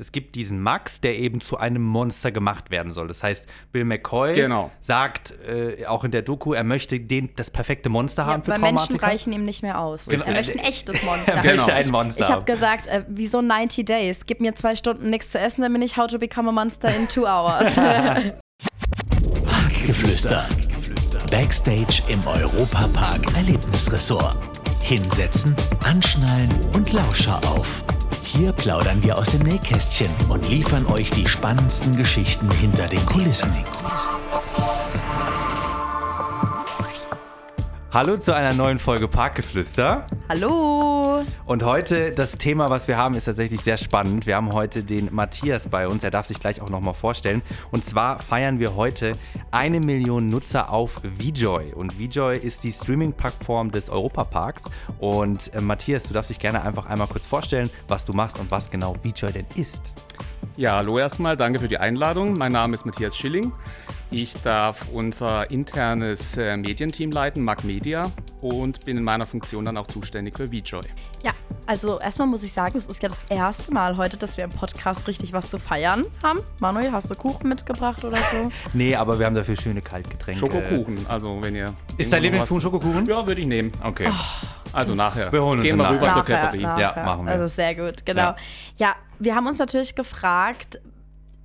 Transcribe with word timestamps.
es 0.00 0.12
gibt 0.12 0.34
diesen 0.34 0.60
Max, 0.62 1.00
der 1.00 1.18
eben 1.18 1.40
zu 1.40 1.58
einem 1.58 1.82
Monster 1.82 2.32
gemacht 2.32 2.70
werden 2.70 2.90
soll. 2.92 3.06
Das 3.08 3.22
heißt, 3.22 3.46
Bill 3.72 3.84
McCoy 3.84 4.34
Genau. 4.34 4.70
sagt 4.80 5.34
äh, 5.46 5.84
auch 5.86 6.04
in 6.04 6.10
der 6.10 6.22
Doku, 6.22 6.52
er 6.54 6.64
möchte 6.64 6.98
den, 6.98 7.30
das 7.36 7.50
perfekte 7.50 7.88
Monster 7.90 8.24
haben 8.26 8.42
für 8.42 8.52
weil 8.52 8.60
Menschen 8.60 8.76
Traumatiker. 8.76 9.06
reichen 9.06 9.32
ihm 9.32 9.44
nicht 9.44 9.62
mehr 9.62 9.78
aus. 9.78 10.06
Genau. 10.06 10.24
Er 10.30 10.32
möchte 10.32 10.52
ein 10.58 10.64
echtes 10.64 10.96
er 11.00 11.04
Monster. 11.06 11.34
möchte 11.34 11.50
Genau. 11.50 11.66
ein 11.66 11.90
Monster 11.90 12.20
Ich 12.22 12.30
habe 12.30 12.44
gesagt, 12.44 12.86
äh, 12.86 13.04
wieso 13.08 13.42
90 13.42 13.84
Days? 13.84 14.24
Gib 14.26 14.40
mir 14.40 14.54
zwei 14.54 14.74
Stunden 14.74 15.10
nichts 15.10 15.30
zu 15.30 15.38
essen, 15.38 15.62
dann 15.62 15.72
bin 15.72 15.82
ich 15.82 15.96
How 15.96 16.06
to 16.10 16.18
Become 16.18 16.48
a 16.48 16.52
Monster 16.52 16.94
in 16.94 17.06
two 17.08 17.26
hours. 17.26 17.74
Parkgeflüster. 19.44 20.46
Backstage 21.30 22.02
im 22.08 22.24
Europapark 22.26 23.34
Erlebnisresort. 23.36 24.36
Hinsetzen, 24.82 25.54
anschnallen 25.84 26.48
und 26.74 26.92
Lauscher 26.92 27.38
auf. 27.46 27.84
Hier 28.32 28.52
plaudern 28.52 29.02
wir 29.02 29.18
aus 29.18 29.30
dem 29.30 29.42
Nähkästchen 29.42 30.08
und 30.28 30.48
liefern 30.48 30.86
euch 30.86 31.10
die 31.10 31.26
spannendsten 31.26 31.96
Geschichten 31.96 32.48
hinter 32.52 32.86
den 32.86 33.04
Kulissen. 33.04 33.50
Hallo 37.92 38.16
zu 38.18 38.32
einer 38.32 38.54
neuen 38.54 38.78
Folge 38.78 39.08
Parkgeflüster. 39.08 40.06
Hallo. 40.28 41.24
Und 41.44 41.64
heute, 41.64 42.12
das 42.12 42.38
Thema, 42.38 42.70
was 42.70 42.86
wir 42.86 42.96
haben, 42.96 43.16
ist 43.16 43.24
tatsächlich 43.24 43.62
sehr 43.62 43.78
spannend. 43.78 44.26
Wir 44.26 44.36
haben 44.36 44.52
heute 44.52 44.84
den 44.84 45.12
Matthias 45.12 45.66
bei 45.66 45.88
uns. 45.88 46.04
Er 46.04 46.12
darf 46.12 46.26
sich 46.26 46.38
gleich 46.38 46.60
auch 46.60 46.68
nochmal 46.70 46.94
vorstellen. 46.94 47.42
Und 47.72 47.84
zwar 47.84 48.20
feiern 48.20 48.60
wir 48.60 48.76
heute 48.76 49.14
eine 49.50 49.80
Million 49.80 50.28
Nutzer 50.28 50.70
auf 50.70 51.00
VJoy. 51.18 51.72
Und 51.72 51.94
VJoy 51.94 52.38
ist 52.38 52.62
die 52.62 52.70
Streaming-Plattform 52.70 53.72
des 53.72 53.90
Europaparks. 53.90 54.62
Und 55.00 55.52
äh, 55.52 55.60
Matthias, 55.60 56.04
du 56.04 56.14
darfst 56.14 56.30
dich 56.30 56.38
gerne 56.38 56.62
einfach 56.62 56.86
einmal 56.86 57.08
kurz 57.08 57.26
vorstellen, 57.26 57.70
was 57.88 58.04
du 58.04 58.12
machst 58.12 58.38
und 58.38 58.52
was 58.52 58.70
genau 58.70 58.94
VJoy 59.02 59.32
denn 59.32 59.46
ist. 59.56 59.92
Ja, 60.56 60.76
hallo 60.76 60.96
erstmal, 60.98 61.36
danke 61.36 61.58
für 61.58 61.68
die 61.68 61.78
Einladung. 61.78 62.34
Mein 62.34 62.52
Name 62.52 62.74
ist 62.74 62.86
Matthias 62.86 63.16
Schilling. 63.16 63.52
Ich 64.12 64.34
darf 64.42 64.88
unser 64.92 65.48
internes 65.52 66.36
äh, 66.36 66.56
Medienteam 66.56 67.12
leiten, 67.12 67.44
Mac 67.44 67.62
Media, 67.62 68.10
und 68.40 68.84
bin 68.84 68.96
in 68.96 69.04
meiner 69.04 69.24
Funktion 69.24 69.64
dann 69.64 69.76
auch 69.76 69.86
zuständig 69.86 70.36
für 70.36 70.48
VJoy. 70.48 70.82
Ja, 71.22 71.30
also 71.66 72.00
erstmal 72.00 72.26
muss 72.26 72.42
ich 72.42 72.52
sagen, 72.52 72.76
es 72.76 72.86
ist 72.86 73.00
ja 73.04 73.08
das 73.08 73.20
erste 73.28 73.72
Mal 73.72 73.96
heute, 73.96 74.16
dass 74.16 74.36
wir 74.36 74.42
im 74.42 74.50
Podcast 74.50 75.06
richtig 75.06 75.32
was 75.32 75.48
zu 75.48 75.60
feiern 75.60 76.06
haben. 76.24 76.40
Manuel, 76.58 76.90
hast 76.90 77.08
du 77.08 77.14
Kuchen 77.14 77.48
mitgebracht 77.48 78.04
oder 78.04 78.16
so? 78.16 78.50
Nee, 78.72 78.96
aber 78.96 79.16
wir 79.20 79.26
haben 79.26 79.36
dafür 79.36 79.56
schöne 79.56 79.80
Kaltgetränke. 79.80 80.40
Schokokuchen, 80.40 81.06
also 81.06 81.40
wenn 81.40 81.54
ihr. 81.54 81.72
Ist 81.96 82.12
dein 82.12 82.22
Lieblingskuchen 82.22 82.62
Schokokuchen? 82.62 83.06
Ja, 83.06 83.24
würde 83.24 83.40
ich 83.40 83.46
nehmen. 83.46 83.70
Okay. 83.84 84.10
Also 84.72 84.96
nachher. 84.96 85.30
Wir 85.30 85.40
holen 85.40 85.60
uns 85.60 85.68
Gehen 85.68 85.76
wir 85.76 85.88
rüber 85.88 86.06
nachher. 86.06 86.14
zur 86.14 86.24
Creperie. 86.24 86.62
Ja, 86.62 87.02
machen 87.04 87.26
wir. 87.26 87.32
Also 87.32 87.46
sehr 87.46 87.76
gut, 87.76 88.04
genau. 88.04 88.20
Ja. 88.20 88.36
Ja. 88.76 88.96
wir 89.20 89.36
haben 89.36 89.46
uns 89.46 89.58
natürlich 89.58 89.94
gefragt, 89.94 90.80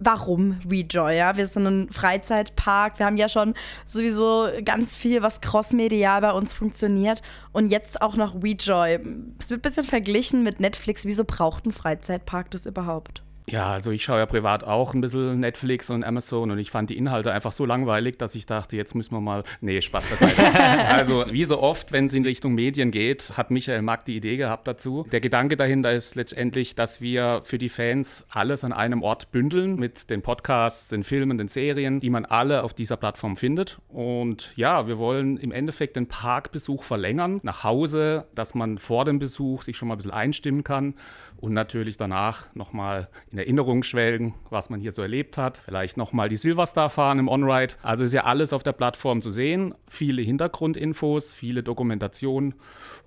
warum 0.05 0.59
WeJoy? 0.63 1.17
Ja? 1.17 1.35
Wir 1.37 1.47
sind 1.47 1.65
ein 1.65 1.89
Freizeitpark. 1.91 2.99
Wir 2.99 3.05
haben 3.05 3.17
ja 3.17 3.29
schon 3.29 3.53
sowieso 3.85 4.47
ganz 4.63 4.95
viel, 4.95 5.21
was 5.21 5.41
crossmedial 5.41 6.21
bei 6.21 6.31
uns 6.31 6.53
funktioniert. 6.53 7.21
Und 7.51 7.69
jetzt 7.69 8.01
auch 8.01 8.15
noch 8.15 8.41
WeJoy. 8.41 8.99
Es 9.39 9.49
wird 9.49 9.59
ein 9.59 9.61
bisschen 9.61 9.83
verglichen 9.83 10.43
mit 10.43 10.59
Netflix. 10.59 11.05
Wieso 11.05 11.23
braucht 11.25 11.65
ein 11.65 11.71
Freizeitpark 11.71 12.51
das 12.51 12.65
überhaupt? 12.65 13.23
Ja, 13.47 13.71
also 13.71 13.91
ich 13.91 14.03
schaue 14.03 14.19
ja 14.19 14.25
privat 14.25 14.63
auch 14.63 14.93
ein 14.93 15.01
bisschen 15.01 15.39
Netflix 15.39 15.89
und 15.89 16.03
Amazon 16.03 16.49
und 16.49 16.57
ich 16.57 16.71
fand 16.71 16.89
die 16.89 16.97
Inhalte 16.97 17.31
einfach 17.31 17.51
so 17.51 17.65
langweilig, 17.65 18.17
dass 18.17 18.33
ich 18.33 18.45
dachte, 18.45 18.75
jetzt 18.75 18.95
müssen 18.95 19.13
wir 19.13 19.21
mal. 19.21 19.43
Nee, 19.61 19.81
Spaß 19.81 20.05
beiseite. 20.05 20.43
also, 20.89 21.25
wie 21.29 21.45
so 21.45 21.61
oft, 21.61 21.91
wenn 21.91 22.07
es 22.07 22.13
in 22.13 22.25
Richtung 22.25 22.55
Medien 22.55 22.89
geht, 22.89 23.37
hat 23.37 23.51
Michael 23.51 23.83
Mack 23.83 24.05
die 24.05 24.15
Idee 24.15 24.37
gehabt 24.37 24.67
dazu. 24.67 25.05
Der 25.11 25.19
Gedanke 25.19 25.57
dahinter 25.57 25.91
ist 25.93 26.15
letztendlich, 26.15 26.75
dass 26.75 27.01
wir 27.01 27.41
für 27.43 27.57
die 27.57 27.69
Fans 27.69 28.25
alles 28.29 28.63
an 28.63 28.73
einem 28.73 29.03
Ort 29.03 29.31
bündeln 29.31 29.75
mit 29.75 30.09
den 30.09 30.21
Podcasts, 30.23 30.89
den 30.89 31.03
Filmen, 31.03 31.37
den 31.37 31.47
Serien, 31.47 31.99
die 31.99 32.09
man 32.09 32.25
alle 32.25 32.63
auf 32.63 32.73
dieser 32.73 32.97
Plattform 32.97 33.37
findet. 33.37 33.77
Und 33.89 34.51
ja, 34.55 34.87
wir 34.87 34.97
wollen 34.97 35.37
im 35.37 35.51
Endeffekt 35.51 35.97
den 35.97 36.07
Parkbesuch 36.07 36.83
verlängern 36.83 37.39
nach 37.43 37.63
Hause, 37.63 38.25
dass 38.33 38.55
man 38.55 38.79
vor 38.79 39.05
dem 39.05 39.19
Besuch 39.19 39.61
sich 39.61 39.77
schon 39.77 39.87
mal 39.87 39.95
ein 39.95 39.97
bisschen 39.97 40.11
einstimmen 40.11 40.63
kann 40.63 40.95
und 41.37 41.53
natürlich 41.53 41.97
danach 41.97 42.53
nochmal 42.55 43.07
in 43.29 43.34
Erinnerung 43.37 43.83
schwelgen, 43.83 44.33
was 44.49 44.69
man 44.69 44.79
hier 44.79 44.91
so 44.91 45.01
erlebt 45.01 45.37
hat. 45.37 45.59
Vielleicht 45.65 45.97
nochmal 45.97 46.29
die 46.29 46.37
Silverstar 46.37 46.89
fahren 46.89 47.19
im 47.19 47.27
On-Ride. 47.27 47.75
Also 47.81 48.03
ist 48.03 48.13
ja 48.13 48.23
alles 48.23 48.53
auf 48.53 48.63
der 48.63 48.73
Plattform 48.73 49.21
zu 49.21 49.31
sehen. 49.31 49.73
Viele 49.87 50.21
Hintergrundinfos, 50.21 51.33
viele 51.33 51.63
Dokumentationen. 51.63 52.55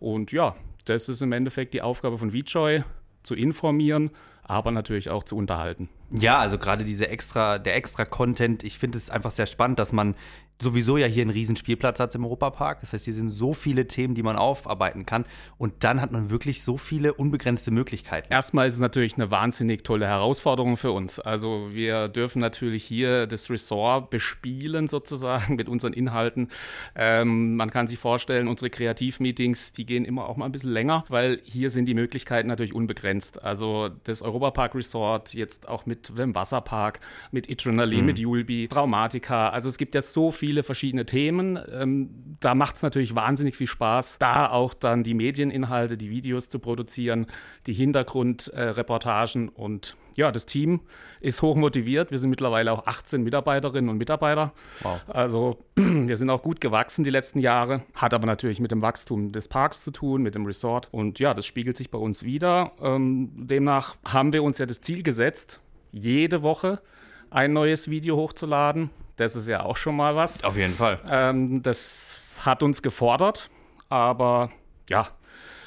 Und 0.00 0.32
ja, 0.32 0.56
das 0.84 1.08
ist 1.08 1.22
im 1.22 1.32
Endeffekt 1.32 1.74
die 1.74 1.82
Aufgabe 1.82 2.18
von 2.18 2.30
VJoy, 2.32 2.82
zu 3.22 3.34
informieren, 3.34 4.10
aber 4.42 4.70
natürlich 4.70 5.10
auch 5.10 5.24
zu 5.24 5.36
unterhalten. 5.36 5.88
Ja, 6.10 6.38
also 6.38 6.56
gerade 6.56 6.84
diese 6.84 7.08
extra, 7.08 7.58
der 7.58 7.76
extra 7.76 8.06
Content, 8.06 8.64
ich 8.64 8.78
finde 8.78 8.96
es 8.96 9.10
einfach 9.10 9.30
sehr 9.30 9.46
spannend, 9.46 9.78
dass 9.78 9.92
man 9.92 10.14
sowieso 10.60 10.96
ja 10.96 11.06
hier 11.06 11.22
einen 11.22 11.30
riesen 11.30 11.56
Spielplatz 11.56 12.00
hat 12.00 12.14
im 12.14 12.24
Europapark. 12.24 12.80
Das 12.80 12.92
heißt, 12.92 13.04
hier 13.04 13.14
sind 13.14 13.30
so 13.30 13.54
viele 13.54 13.86
Themen, 13.86 14.14
die 14.14 14.22
man 14.22 14.36
aufarbeiten 14.36 15.06
kann. 15.06 15.24
Und 15.56 15.84
dann 15.84 16.00
hat 16.00 16.10
man 16.10 16.30
wirklich 16.30 16.62
so 16.62 16.76
viele 16.76 17.14
unbegrenzte 17.14 17.70
Möglichkeiten. 17.70 18.32
Erstmal 18.32 18.66
ist 18.66 18.74
es 18.74 18.80
natürlich 18.80 19.14
eine 19.14 19.30
wahnsinnig 19.30 19.84
tolle 19.84 20.06
Herausforderung 20.06 20.76
für 20.76 20.90
uns. 20.90 21.20
Also 21.20 21.68
wir 21.72 22.08
dürfen 22.08 22.40
natürlich 22.40 22.84
hier 22.84 23.26
das 23.26 23.48
Ressort 23.50 24.10
bespielen 24.10 24.88
sozusagen 24.88 25.54
mit 25.54 25.68
unseren 25.68 25.92
Inhalten. 25.92 26.48
Ähm, 26.96 27.56
man 27.56 27.70
kann 27.70 27.86
sich 27.86 27.98
vorstellen, 27.98 28.48
unsere 28.48 28.70
Kreativmeetings, 28.70 29.72
die 29.72 29.86
gehen 29.86 30.04
immer 30.04 30.28
auch 30.28 30.36
mal 30.36 30.46
ein 30.46 30.52
bisschen 30.52 30.72
länger, 30.72 31.04
weil 31.08 31.40
hier 31.44 31.70
sind 31.70 31.86
die 31.86 31.94
Möglichkeiten 31.94 32.48
natürlich 32.48 32.74
unbegrenzt. 32.74 33.42
Also 33.42 33.90
das 34.04 34.22
Europapark 34.22 34.74
Resort 34.74 35.34
jetzt 35.34 35.68
auch 35.68 35.86
mit 35.86 36.16
dem 36.18 36.34
Wasserpark, 36.34 37.00
mit 37.30 37.48
Adrenalin, 37.50 38.04
mit 38.06 38.18
Julbi, 38.18 38.66
Traumatica. 38.68 39.50
Also 39.50 39.68
es 39.68 39.78
gibt 39.78 39.94
ja 39.94 40.02
so 40.02 40.32
viele 40.32 40.47
verschiedene 40.62 41.06
Themen. 41.06 41.58
Ähm, 41.70 42.36
da 42.40 42.54
macht 42.54 42.76
es 42.76 42.82
natürlich 42.82 43.14
wahnsinnig 43.14 43.56
viel 43.56 43.66
Spaß, 43.66 44.18
da 44.18 44.50
auch 44.50 44.74
dann 44.74 45.02
die 45.02 45.14
Medieninhalte, 45.14 45.96
die 45.96 46.10
Videos 46.10 46.48
zu 46.48 46.58
produzieren, 46.58 47.26
die 47.66 47.72
Hintergrundreportagen 47.72 49.48
und 49.48 49.96
ja, 50.18 50.32
das 50.32 50.46
Team 50.46 50.80
ist 51.20 51.42
hoch 51.42 51.54
motiviert. 51.54 52.10
Wir 52.10 52.18
sind 52.18 52.30
mittlerweile 52.30 52.72
auch 52.72 52.86
18 52.86 53.22
Mitarbeiterinnen 53.22 53.88
und 53.88 53.98
Mitarbeiter. 53.98 54.52
Wow. 54.80 55.00
Also 55.06 55.58
wir 55.76 56.16
sind 56.16 56.28
auch 56.28 56.42
gut 56.42 56.60
gewachsen 56.60 57.04
die 57.04 57.10
letzten 57.10 57.38
Jahre, 57.38 57.84
hat 57.94 58.12
aber 58.12 58.26
natürlich 58.26 58.58
mit 58.58 58.72
dem 58.72 58.82
Wachstum 58.82 59.30
des 59.30 59.46
Parks 59.46 59.80
zu 59.80 59.92
tun, 59.92 60.22
mit 60.22 60.34
dem 60.34 60.44
Resort. 60.44 60.88
Und 60.90 61.20
ja, 61.20 61.34
das 61.34 61.46
spiegelt 61.46 61.76
sich 61.76 61.92
bei 61.92 61.98
uns 61.98 62.24
wieder. 62.24 62.72
Ähm, 62.82 63.30
demnach 63.46 63.96
haben 64.04 64.32
wir 64.32 64.42
uns 64.42 64.58
ja 64.58 64.66
das 64.66 64.80
Ziel 64.80 65.04
gesetzt, 65.04 65.60
jede 65.92 66.42
Woche 66.42 66.80
ein 67.30 67.52
neues 67.52 67.88
Video 67.88 68.16
hochzuladen. 68.16 68.90
Das 69.18 69.34
ist 69.34 69.48
ja 69.48 69.64
auch 69.64 69.76
schon 69.76 69.96
mal 69.96 70.16
was. 70.16 70.42
Auf 70.44 70.56
jeden 70.56 70.74
Fall. 70.74 71.00
Ähm, 71.10 71.62
das 71.62 72.20
hat 72.38 72.62
uns 72.62 72.82
gefordert, 72.82 73.50
aber 73.88 74.50
ja, 74.88 75.08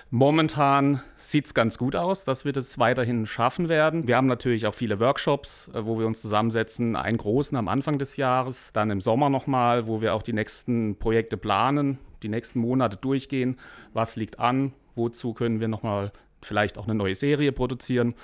momentan 0.09 1.01
sieht 1.17 1.45
es 1.45 1.53
ganz 1.53 1.78
gut 1.78 1.95
aus, 1.95 2.23
dass 2.23 2.45
wir 2.45 2.53
das 2.53 2.79
weiterhin 2.79 3.25
schaffen 3.25 3.67
werden. 3.67 4.07
Wir 4.07 4.16
haben 4.16 4.28
natürlich 4.28 4.67
auch 4.67 4.73
viele 4.73 5.01
Workshops, 5.01 5.69
äh, 5.73 5.85
wo 5.85 6.00
wir 6.00 6.07
uns 6.07 6.22
zusammensetzen. 6.22 6.95
Einen 6.95 7.17
großen 7.17 7.57
am 7.57 7.67
Anfang 7.67 8.00
des 8.00 8.16
Jahres, 8.16 8.72
dann 8.72 8.90
im 8.90 9.01
Sommer 9.01 9.29
nochmal, 9.29 9.85
wo 9.85 10.01
wir 10.01 10.13
auch 10.13 10.23
die 10.23 10.34
nächsten 10.34 10.97
Projekte 10.97 11.35
planen, 11.35 12.00
die 12.23 12.29
nächsten 12.29 12.59
Monate 12.59 12.95
durchgehen. 12.95 13.59
Was 13.94 14.16
liegt 14.16 14.40
an? 14.40 14.73
Wozu 14.95 15.34
können 15.34 15.59
wir 15.59 15.67
nochmal 15.67 16.13
vielleicht 16.41 16.78
auch 16.78 16.85
eine 16.85 16.95
neue 16.95 17.16
Serie 17.16 17.51
produzieren? 17.51 18.16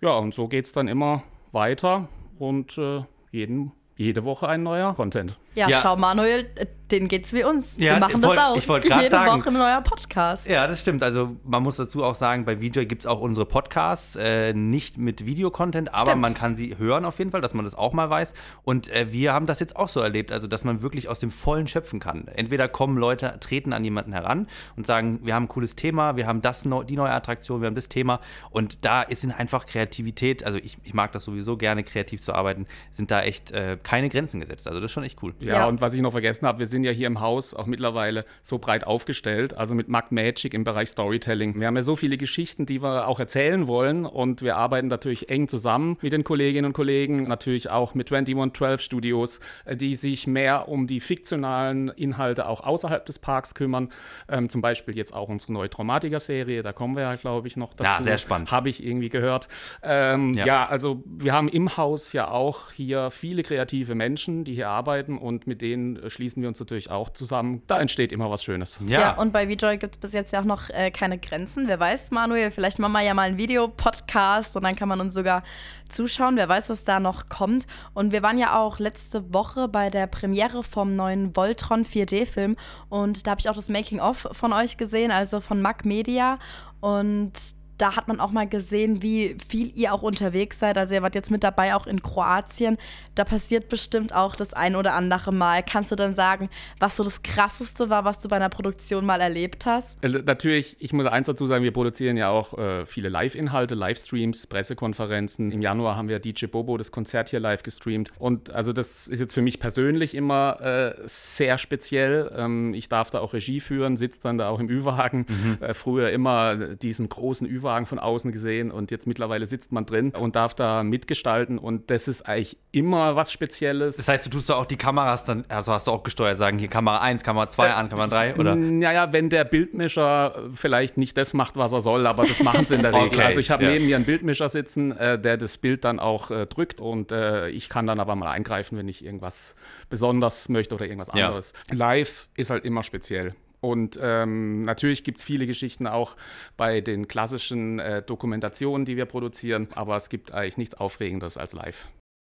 Ja, 0.00 0.16
und 0.16 0.32
so 0.32 0.46
geht 0.46 0.66
es 0.66 0.72
dann 0.72 0.86
immer 0.86 1.24
weiter 1.50 2.08
und 2.38 2.78
äh, 2.78 3.02
jeden, 3.32 3.72
jede 3.96 4.24
Woche 4.24 4.48
ein 4.48 4.62
neuer 4.62 4.94
Content. 4.94 5.36
Ja, 5.56 5.68
Ja. 5.68 5.80
schau, 5.82 5.96
Manuel, 5.96 6.46
äh, 6.56 6.66
denen 6.92 7.08
geht's 7.08 7.32
wie 7.32 7.42
uns. 7.42 7.76
Ja, 7.78 7.94
wir 7.94 8.00
machen 8.00 8.14
ich 8.16 8.20
das 8.20 8.28
wollt- 8.30 8.38
auch. 8.38 8.56
ich 8.56 8.68
wollt 8.68 8.84
grad 8.84 8.98
Jede 8.98 9.10
sagen- 9.10 9.40
Woche 9.40 9.48
ein 9.48 9.54
neuer 9.54 9.80
Podcast. 9.80 10.46
Ja, 10.46 10.68
das 10.68 10.80
stimmt. 10.80 11.02
Also 11.02 11.34
man 11.44 11.62
muss 11.64 11.76
dazu 11.76 12.04
auch 12.04 12.14
sagen, 12.14 12.44
bei 12.44 12.58
VJoy 12.60 12.86
gibt 12.86 13.02
es 13.02 13.06
auch 13.08 13.20
unsere 13.20 13.44
Podcasts, 13.44 14.14
äh, 14.14 14.52
nicht 14.52 14.96
mit 14.96 15.26
Videocontent, 15.26 15.92
aber 15.92 16.10
Stimmt. 16.12 16.22
man 16.22 16.34
kann 16.34 16.54
sie 16.54 16.76
hören 16.78 17.04
auf 17.04 17.18
jeden 17.18 17.32
Fall, 17.32 17.40
dass 17.40 17.54
man 17.54 17.64
das 17.64 17.74
auch 17.74 17.92
mal 17.92 18.08
weiß. 18.08 18.34
Und 18.62 18.88
äh, 18.90 19.10
wir 19.10 19.32
haben 19.32 19.46
das 19.46 19.58
jetzt 19.58 19.74
auch 19.74 19.88
so 19.88 19.98
erlebt, 19.98 20.30
also 20.30 20.46
dass 20.46 20.62
man 20.62 20.80
wirklich 20.80 21.08
aus 21.08 21.18
dem 21.18 21.32
Vollen 21.32 21.66
schöpfen 21.66 21.98
kann. 21.98 22.28
Entweder 22.28 22.68
kommen 22.68 22.98
Leute, 22.98 23.34
treten 23.40 23.72
an 23.72 23.82
jemanden 23.82 24.12
heran 24.12 24.46
und 24.76 24.86
sagen, 24.86 25.18
wir 25.24 25.34
haben 25.34 25.44
ein 25.44 25.48
cooles 25.48 25.74
Thema, 25.74 26.14
wir 26.16 26.28
haben 26.28 26.40
das 26.40 26.64
neu, 26.66 26.84
die 26.84 26.94
neue 26.96 27.10
Attraktion, 27.10 27.62
wir 27.62 27.66
haben 27.66 27.74
das 27.74 27.88
Thema. 27.88 28.20
Und 28.50 28.84
da 28.84 29.02
ist 29.02 29.24
in 29.24 29.32
einfach 29.32 29.66
Kreativität, 29.66 30.44
also 30.44 30.58
ich, 30.58 30.76
ich 30.84 30.94
mag 30.94 31.10
das 31.10 31.24
sowieso 31.24 31.56
gerne, 31.56 31.82
kreativ 31.82 32.22
zu 32.22 32.32
arbeiten, 32.32 32.66
sind 32.92 33.10
da 33.10 33.22
echt 33.22 33.50
äh, 33.50 33.76
keine 33.82 34.08
Grenzen 34.08 34.38
gesetzt. 34.38 34.68
Also 34.68 34.78
das 34.78 34.90
ist 34.90 34.92
schon 34.92 35.02
echt 35.02 35.20
cool. 35.24 35.34
Ja, 35.46 35.54
ja, 35.54 35.66
und 35.66 35.80
was 35.80 35.94
ich 35.94 36.00
noch 36.00 36.12
vergessen 36.12 36.46
habe, 36.46 36.58
wir 36.58 36.66
sind 36.66 36.84
ja 36.84 36.90
hier 36.90 37.06
im 37.06 37.20
Haus 37.20 37.54
auch 37.54 37.66
mittlerweile 37.66 38.24
so 38.42 38.58
breit 38.58 38.86
aufgestellt, 38.86 39.56
also 39.56 39.74
mit 39.74 39.88
Mac 39.88 40.12
Magic 40.12 40.54
im 40.54 40.64
Bereich 40.64 40.90
Storytelling. 40.90 41.58
Wir 41.58 41.66
haben 41.66 41.76
ja 41.76 41.82
so 41.82 41.96
viele 41.96 42.16
Geschichten, 42.16 42.66
die 42.66 42.82
wir 42.82 43.08
auch 43.08 43.20
erzählen 43.20 43.66
wollen 43.66 44.06
und 44.06 44.42
wir 44.42 44.56
arbeiten 44.56 44.88
natürlich 44.88 45.30
eng 45.30 45.48
zusammen 45.48 45.96
mit 46.00 46.12
den 46.12 46.24
Kolleginnen 46.24 46.66
und 46.66 46.72
Kollegen, 46.72 47.24
natürlich 47.24 47.70
auch 47.70 47.94
mit 47.94 48.08
2112 48.08 48.80
Studios, 48.80 49.40
äh, 49.64 49.76
die 49.76 49.96
sich 49.96 50.26
mehr 50.26 50.68
um 50.68 50.86
die 50.86 51.00
fiktionalen 51.00 51.88
Inhalte 51.88 52.46
auch 52.48 52.60
außerhalb 52.60 53.04
des 53.06 53.18
Parks 53.18 53.54
kümmern. 53.54 53.90
Ähm, 54.28 54.48
zum 54.48 54.60
Beispiel 54.60 54.96
jetzt 54.96 55.14
auch 55.14 55.28
unsere 55.28 55.52
neue 55.52 55.70
Traumatiker-Serie, 55.70 56.62
da 56.62 56.72
kommen 56.72 56.96
wir 56.96 57.02
ja, 57.02 57.14
glaube 57.16 57.48
ich, 57.48 57.56
noch 57.56 57.74
dazu. 57.74 58.00
Ja, 58.00 58.02
sehr 58.02 58.18
spannend. 58.18 58.50
Habe 58.50 58.68
ich 58.68 58.84
irgendwie 58.84 59.08
gehört. 59.08 59.48
Ähm, 59.82 60.34
ja. 60.34 60.46
ja, 60.46 60.66
also 60.66 61.02
wir 61.06 61.32
haben 61.32 61.48
im 61.48 61.76
Haus 61.76 62.12
ja 62.12 62.28
auch 62.28 62.72
hier 62.72 63.10
viele 63.10 63.42
kreative 63.42 63.94
Menschen, 63.94 64.44
die 64.44 64.54
hier 64.54 64.68
arbeiten 64.68 65.18
und 65.18 65.35
mit 65.44 65.60
denen 65.60 65.96
äh, 65.96 66.10
schließen 66.10 66.40
wir 66.42 66.48
uns 66.48 66.60
natürlich 66.60 66.90
auch 66.90 67.10
zusammen. 67.10 67.62
Da 67.66 67.80
entsteht 67.80 68.12
immer 68.12 68.30
was 68.30 68.44
Schönes. 68.44 68.78
Ja, 68.86 69.00
ja 69.00 69.16
und 69.18 69.32
bei 69.32 69.46
VJoy 69.46 69.78
gibt 69.78 69.96
es 69.96 70.00
bis 70.00 70.12
jetzt 70.12 70.32
ja 70.32 70.40
auch 70.40 70.44
noch 70.44 70.70
äh, 70.70 70.90
keine 70.90 71.18
Grenzen. 71.18 71.68
Wer 71.68 71.80
weiß, 71.80 72.10
Manuel, 72.12 72.50
vielleicht 72.50 72.78
machen 72.78 72.92
wir 72.92 73.02
ja 73.02 73.14
mal 73.14 73.22
einen 73.22 73.38
Videopodcast 73.38 74.56
und 74.56 74.62
dann 74.62 74.76
kann 74.76 74.88
man 74.88 75.00
uns 75.00 75.14
sogar 75.14 75.42
zuschauen. 75.88 76.36
Wer 76.36 76.48
weiß, 76.48 76.70
was 76.70 76.84
da 76.84 77.00
noch 77.00 77.28
kommt. 77.28 77.66
Und 77.94 78.12
wir 78.12 78.22
waren 78.22 78.38
ja 78.38 78.58
auch 78.58 78.78
letzte 78.78 79.34
Woche 79.34 79.68
bei 79.68 79.90
der 79.90 80.06
Premiere 80.06 80.62
vom 80.62 80.96
neuen 80.96 81.34
Voltron 81.34 81.84
4D-Film 81.84 82.56
und 82.88 83.26
da 83.26 83.32
habe 83.32 83.40
ich 83.40 83.48
auch 83.48 83.56
das 83.56 83.68
Making-of 83.68 84.28
von 84.32 84.52
euch 84.52 84.76
gesehen, 84.76 85.10
also 85.10 85.40
von 85.40 85.60
Mac 85.60 85.84
Media. 85.84 86.38
Und 86.80 87.32
da 87.78 87.96
hat 87.96 88.08
man 88.08 88.20
auch 88.20 88.30
mal 88.30 88.48
gesehen, 88.48 89.02
wie 89.02 89.36
viel 89.48 89.70
ihr 89.74 89.92
auch 89.92 90.02
unterwegs 90.02 90.58
seid. 90.58 90.78
Also 90.78 90.94
ihr 90.94 91.02
wart 91.02 91.14
jetzt 91.14 91.30
mit 91.30 91.44
dabei 91.44 91.74
auch 91.74 91.86
in 91.86 92.02
Kroatien. 92.02 92.78
Da 93.14 93.24
passiert 93.24 93.68
bestimmt 93.68 94.14
auch 94.14 94.34
das 94.34 94.54
ein 94.54 94.76
oder 94.76 94.94
andere 94.94 95.32
Mal. 95.32 95.62
Kannst 95.62 95.92
du 95.92 95.96
dann 95.96 96.14
sagen, 96.14 96.48
was 96.78 96.96
so 96.96 97.04
das 97.04 97.22
Krasseste 97.22 97.90
war, 97.90 98.04
was 98.04 98.20
du 98.20 98.28
bei 98.28 98.36
einer 98.36 98.48
Produktion 98.48 99.04
mal 99.04 99.20
erlebt 99.20 99.66
hast? 99.66 100.02
Also 100.02 100.18
natürlich, 100.18 100.76
ich 100.78 100.92
muss 100.92 101.06
eins 101.06 101.26
dazu 101.26 101.46
sagen, 101.46 101.64
wir 101.64 101.72
produzieren 101.72 102.16
ja 102.16 102.30
auch 102.30 102.56
äh, 102.56 102.86
viele 102.86 103.08
Live-Inhalte, 103.08 103.74
Livestreams, 103.74 104.46
Pressekonferenzen. 104.46 105.50
Im 105.50 105.60
Januar 105.60 105.96
haben 105.96 106.08
wir 106.08 106.18
DJ 106.18 106.46
Bobo 106.46 106.78
das 106.78 106.90
Konzert 106.90 107.28
hier 107.28 107.40
live 107.40 107.62
gestreamt. 107.62 108.10
Und 108.18 108.50
also 108.50 108.72
das 108.72 109.06
ist 109.06 109.20
jetzt 109.20 109.34
für 109.34 109.42
mich 109.42 109.60
persönlich 109.60 110.14
immer 110.14 110.60
äh, 110.60 110.94
sehr 111.06 111.58
speziell. 111.58 112.30
Ähm, 112.34 112.72
ich 112.72 112.88
darf 112.88 113.10
da 113.10 113.20
auch 113.20 113.34
Regie 113.34 113.60
führen, 113.60 113.96
sitze 113.96 114.20
dann 114.22 114.38
da 114.38 114.48
auch 114.48 114.60
im 114.60 114.70
Ü-Wagen. 114.70 115.26
Mhm. 115.28 115.58
Äh, 115.60 115.74
früher 115.74 116.10
immer 116.10 116.56
diesen 116.56 117.08
großen 117.08 117.46
Ü-Wagen 117.46 117.65
Triebwagen 117.66 117.86
von 117.86 117.98
außen 117.98 118.30
gesehen 118.32 118.70
und 118.70 118.90
jetzt 118.90 119.06
mittlerweile 119.06 119.46
sitzt 119.46 119.72
man 119.72 119.86
drin 119.86 120.10
und 120.10 120.36
darf 120.36 120.54
da 120.54 120.82
mitgestalten 120.82 121.58
und 121.58 121.90
das 121.90 122.06
ist 122.06 122.22
eigentlich 122.22 122.56
immer 122.70 123.16
was 123.16 123.32
Spezielles. 123.32 123.96
Das 123.96 124.08
heißt, 124.08 124.26
du 124.26 124.30
tust 124.30 124.48
da 124.48 124.54
auch 124.54 124.66
die 124.66 124.76
Kameras 124.76 125.24
dann, 125.24 125.44
also 125.48 125.72
hast 125.72 125.88
du 125.88 125.90
auch 125.90 126.04
gesteuert, 126.04 126.38
sagen 126.38 126.58
hier 126.58 126.68
Kamera 126.68 127.00
1, 127.00 127.24
Kamera 127.24 127.48
2 127.48 127.66
äh, 127.66 127.70
an, 127.70 127.88
Kamera 127.88 128.06
3 128.06 128.36
oder? 128.36 128.54
Naja, 128.54 129.12
wenn 129.12 129.30
der 129.30 129.44
Bildmischer 129.44 130.48
vielleicht 130.54 130.96
nicht 130.96 131.16
das 131.16 131.34
macht, 131.34 131.56
was 131.56 131.72
er 131.72 131.80
soll, 131.80 132.06
aber 132.06 132.26
das 132.26 132.40
machen 132.40 132.66
sie 132.66 132.76
in 132.76 132.82
der 132.82 132.92
Regel. 132.94 133.08
Okay, 133.08 133.22
also 133.22 133.40
ich 133.40 133.50
habe 133.50 133.64
ja. 133.64 133.70
neben 133.70 133.86
mir 133.86 133.96
einen 133.96 134.06
Bildmischer 134.06 134.48
sitzen, 134.48 134.92
äh, 134.92 135.18
der 135.18 135.36
das 135.36 135.58
Bild 135.58 135.84
dann 135.84 135.98
auch 135.98 136.30
äh, 136.30 136.46
drückt 136.46 136.80
und 136.80 137.10
äh, 137.10 137.48
ich 137.48 137.68
kann 137.68 137.86
dann 137.86 137.98
aber 137.98 138.14
mal 138.14 138.30
eingreifen, 138.30 138.78
wenn 138.78 138.88
ich 138.88 139.04
irgendwas 139.04 139.56
besonders 139.90 140.48
möchte 140.48 140.74
oder 140.74 140.84
irgendwas 140.84 141.10
anderes. 141.10 141.52
Ja. 141.70 141.76
Live 141.76 142.28
ist 142.36 142.50
halt 142.50 142.64
immer 142.64 142.82
speziell. 142.82 143.34
Und 143.66 143.98
ähm, 144.00 144.64
natürlich 144.64 145.02
gibt 145.02 145.18
es 145.18 145.24
viele 145.24 145.44
Geschichten 145.44 145.88
auch 145.88 146.16
bei 146.56 146.80
den 146.80 147.08
klassischen 147.08 147.80
äh, 147.80 148.00
Dokumentationen, 148.00 148.84
die 148.84 148.96
wir 148.96 149.06
produzieren, 149.06 149.66
aber 149.74 149.96
es 149.96 150.08
gibt 150.08 150.30
eigentlich 150.30 150.56
nichts 150.56 150.76
Aufregendes 150.76 151.36
als 151.36 151.52
live. 151.52 151.88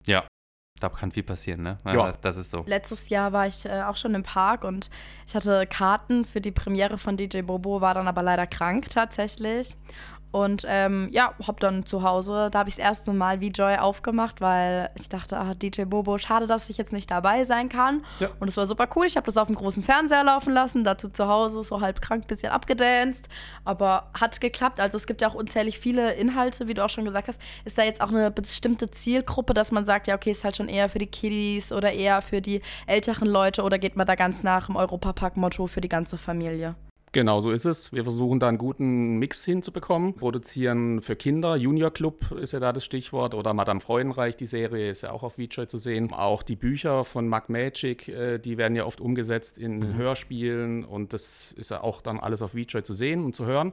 Ja, 0.06 0.26
da 0.80 0.88
kann 0.88 1.12
viel 1.12 1.24
passieren, 1.24 1.62
ne? 1.62 1.76
Ja, 1.84 2.06
das, 2.06 2.20
das, 2.22 2.36
ist 2.38 2.50
so. 2.50 2.64
Letztes 2.66 3.10
Jahr 3.10 3.34
war 3.34 3.46
ich 3.46 3.66
äh, 3.66 3.82
auch 3.82 3.96
schon 3.96 4.14
im 4.14 4.22
Park 4.22 4.64
und 4.64 4.88
ich 5.26 5.34
hatte 5.34 5.66
Karten 5.66 6.24
für 6.24 6.40
die 6.40 6.50
Premiere 6.50 6.96
von 6.96 7.18
DJ 7.18 7.42
Bobo, 7.42 7.82
war 7.82 7.92
dann 7.92 8.08
aber 8.08 8.22
leider 8.22 8.46
krank 8.46 8.88
tatsächlich. 8.88 9.76
Und 10.30 10.64
ähm, 10.68 11.08
ja, 11.10 11.32
hab 11.46 11.58
dann 11.60 11.86
zu 11.86 12.02
Hause, 12.02 12.48
da 12.52 12.60
habe 12.60 12.68
ich 12.68 12.76
das 12.76 12.84
erste 12.84 13.12
Mal 13.12 13.40
V-Joy 13.40 13.76
aufgemacht, 13.76 14.40
weil 14.40 14.90
ich 14.98 15.08
dachte, 15.08 15.38
ah, 15.38 15.54
DJ 15.54 15.84
Bobo, 15.84 16.18
schade, 16.18 16.46
dass 16.46 16.68
ich 16.68 16.76
jetzt 16.76 16.92
nicht 16.92 17.10
dabei 17.10 17.44
sein 17.44 17.70
kann. 17.70 18.04
Ja. 18.20 18.28
Und 18.38 18.48
es 18.48 18.56
war 18.56 18.66
super 18.66 18.88
cool. 18.94 19.06
Ich 19.06 19.16
habe 19.16 19.24
das 19.24 19.38
auf 19.38 19.46
dem 19.46 19.56
großen 19.56 19.82
Fernseher 19.82 20.24
laufen 20.24 20.52
lassen, 20.52 20.84
dazu 20.84 21.08
zu 21.08 21.28
Hause 21.28 21.64
so 21.64 21.80
halb 21.80 22.02
krank, 22.02 22.26
bisschen 22.26 22.52
abgedanced. 22.52 23.28
Aber 23.64 24.10
hat 24.18 24.40
geklappt. 24.40 24.80
Also 24.80 24.96
es 24.96 25.06
gibt 25.06 25.22
ja 25.22 25.28
auch 25.28 25.34
unzählig 25.34 25.78
viele 25.78 26.12
Inhalte, 26.12 26.68
wie 26.68 26.74
du 26.74 26.84
auch 26.84 26.90
schon 26.90 27.06
gesagt 27.06 27.28
hast. 27.28 27.40
Ist 27.64 27.78
da 27.78 27.84
jetzt 27.84 28.02
auch 28.02 28.10
eine 28.10 28.30
bestimmte 28.30 28.90
Zielgruppe, 28.90 29.54
dass 29.54 29.72
man 29.72 29.86
sagt, 29.86 30.08
ja, 30.08 30.14
okay, 30.14 30.30
ist 30.30 30.44
halt 30.44 30.56
schon 30.56 30.68
eher 30.68 30.90
für 30.90 30.98
die 30.98 31.06
Kiddies 31.06 31.72
oder 31.72 31.92
eher 31.92 32.20
für 32.20 32.42
die 32.42 32.60
älteren 32.86 33.28
Leute 33.28 33.62
oder 33.62 33.78
geht 33.78 33.96
man 33.96 34.06
da 34.06 34.14
ganz 34.14 34.42
nach 34.42 34.66
dem 34.66 34.76
Europapark-Motto 34.76 35.66
für 35.66 35.80
die 35.80 35.88
ganze 35.88 36.18
Familie? 36.18 36.74
Genau, 37.12 37.40
so 37.40 37.50
ist 37.50 37.64
es. 37.64 37.92
Wir 37.92 38.04
versuchen 38.04 38.40
da 38.40 38.48
einen 38.48 38.58
guten 38.58 39.18
Mix 39.18 39.44
hinzubekommen. 39.44 40.14
Produzieren 40.14 41.00
für 41.00 41.16
Kinder, 41.16 41.56
Junior 41.56 41.90
Club 41.90 42.32
ist 42.32 42.52
ja 42.52 42.60
da 42.60 42.72
das 42.72 42.84
Stichwort, 42.84 43.34
oder 43.34 43.54
Madame 43.54 43.80
Freudenreich, 43.80 44.36
die 44.36 44.46
Serie 44.46 44.90
ist 44.90 45.02
ja 45.02 45.12
auch 45.12 45.22
auf 45.22 45.34
VJoy 45.34 45.66
zu 45.66 45.78
sehen. 45.78 46.12
Auch 46.12 46.42
die 46.42 46.56
Bücher 46.56 47.04
von 47.04 47.28
Mac 47.28 47.48
Magic, 47.48 48.08
äh, 48.08 48.38
die 48.38 48.58
werden 48.58 48.76
ja 48.76 48.84
oft 48.84 49.00
umgesetzt 49.00 49.58
in 49.58 49.78
mhm. 49.78 49.94
Hörspielen 49.94 50.84
und 50.84 51.12
das 51.12 51.52
ist 51.56 51.70
ja 51.70 51.82
auch 51.82 52.02
dann 52.02 52.20
alles 52.20 52.42
auf 52.42 52.52
VJoy 52.52 52.82
zu 52.82 52.94
sehen 52.94 53.24
und 53.24 53.34
zu 53.34 53.46
hören. 53.46 53.72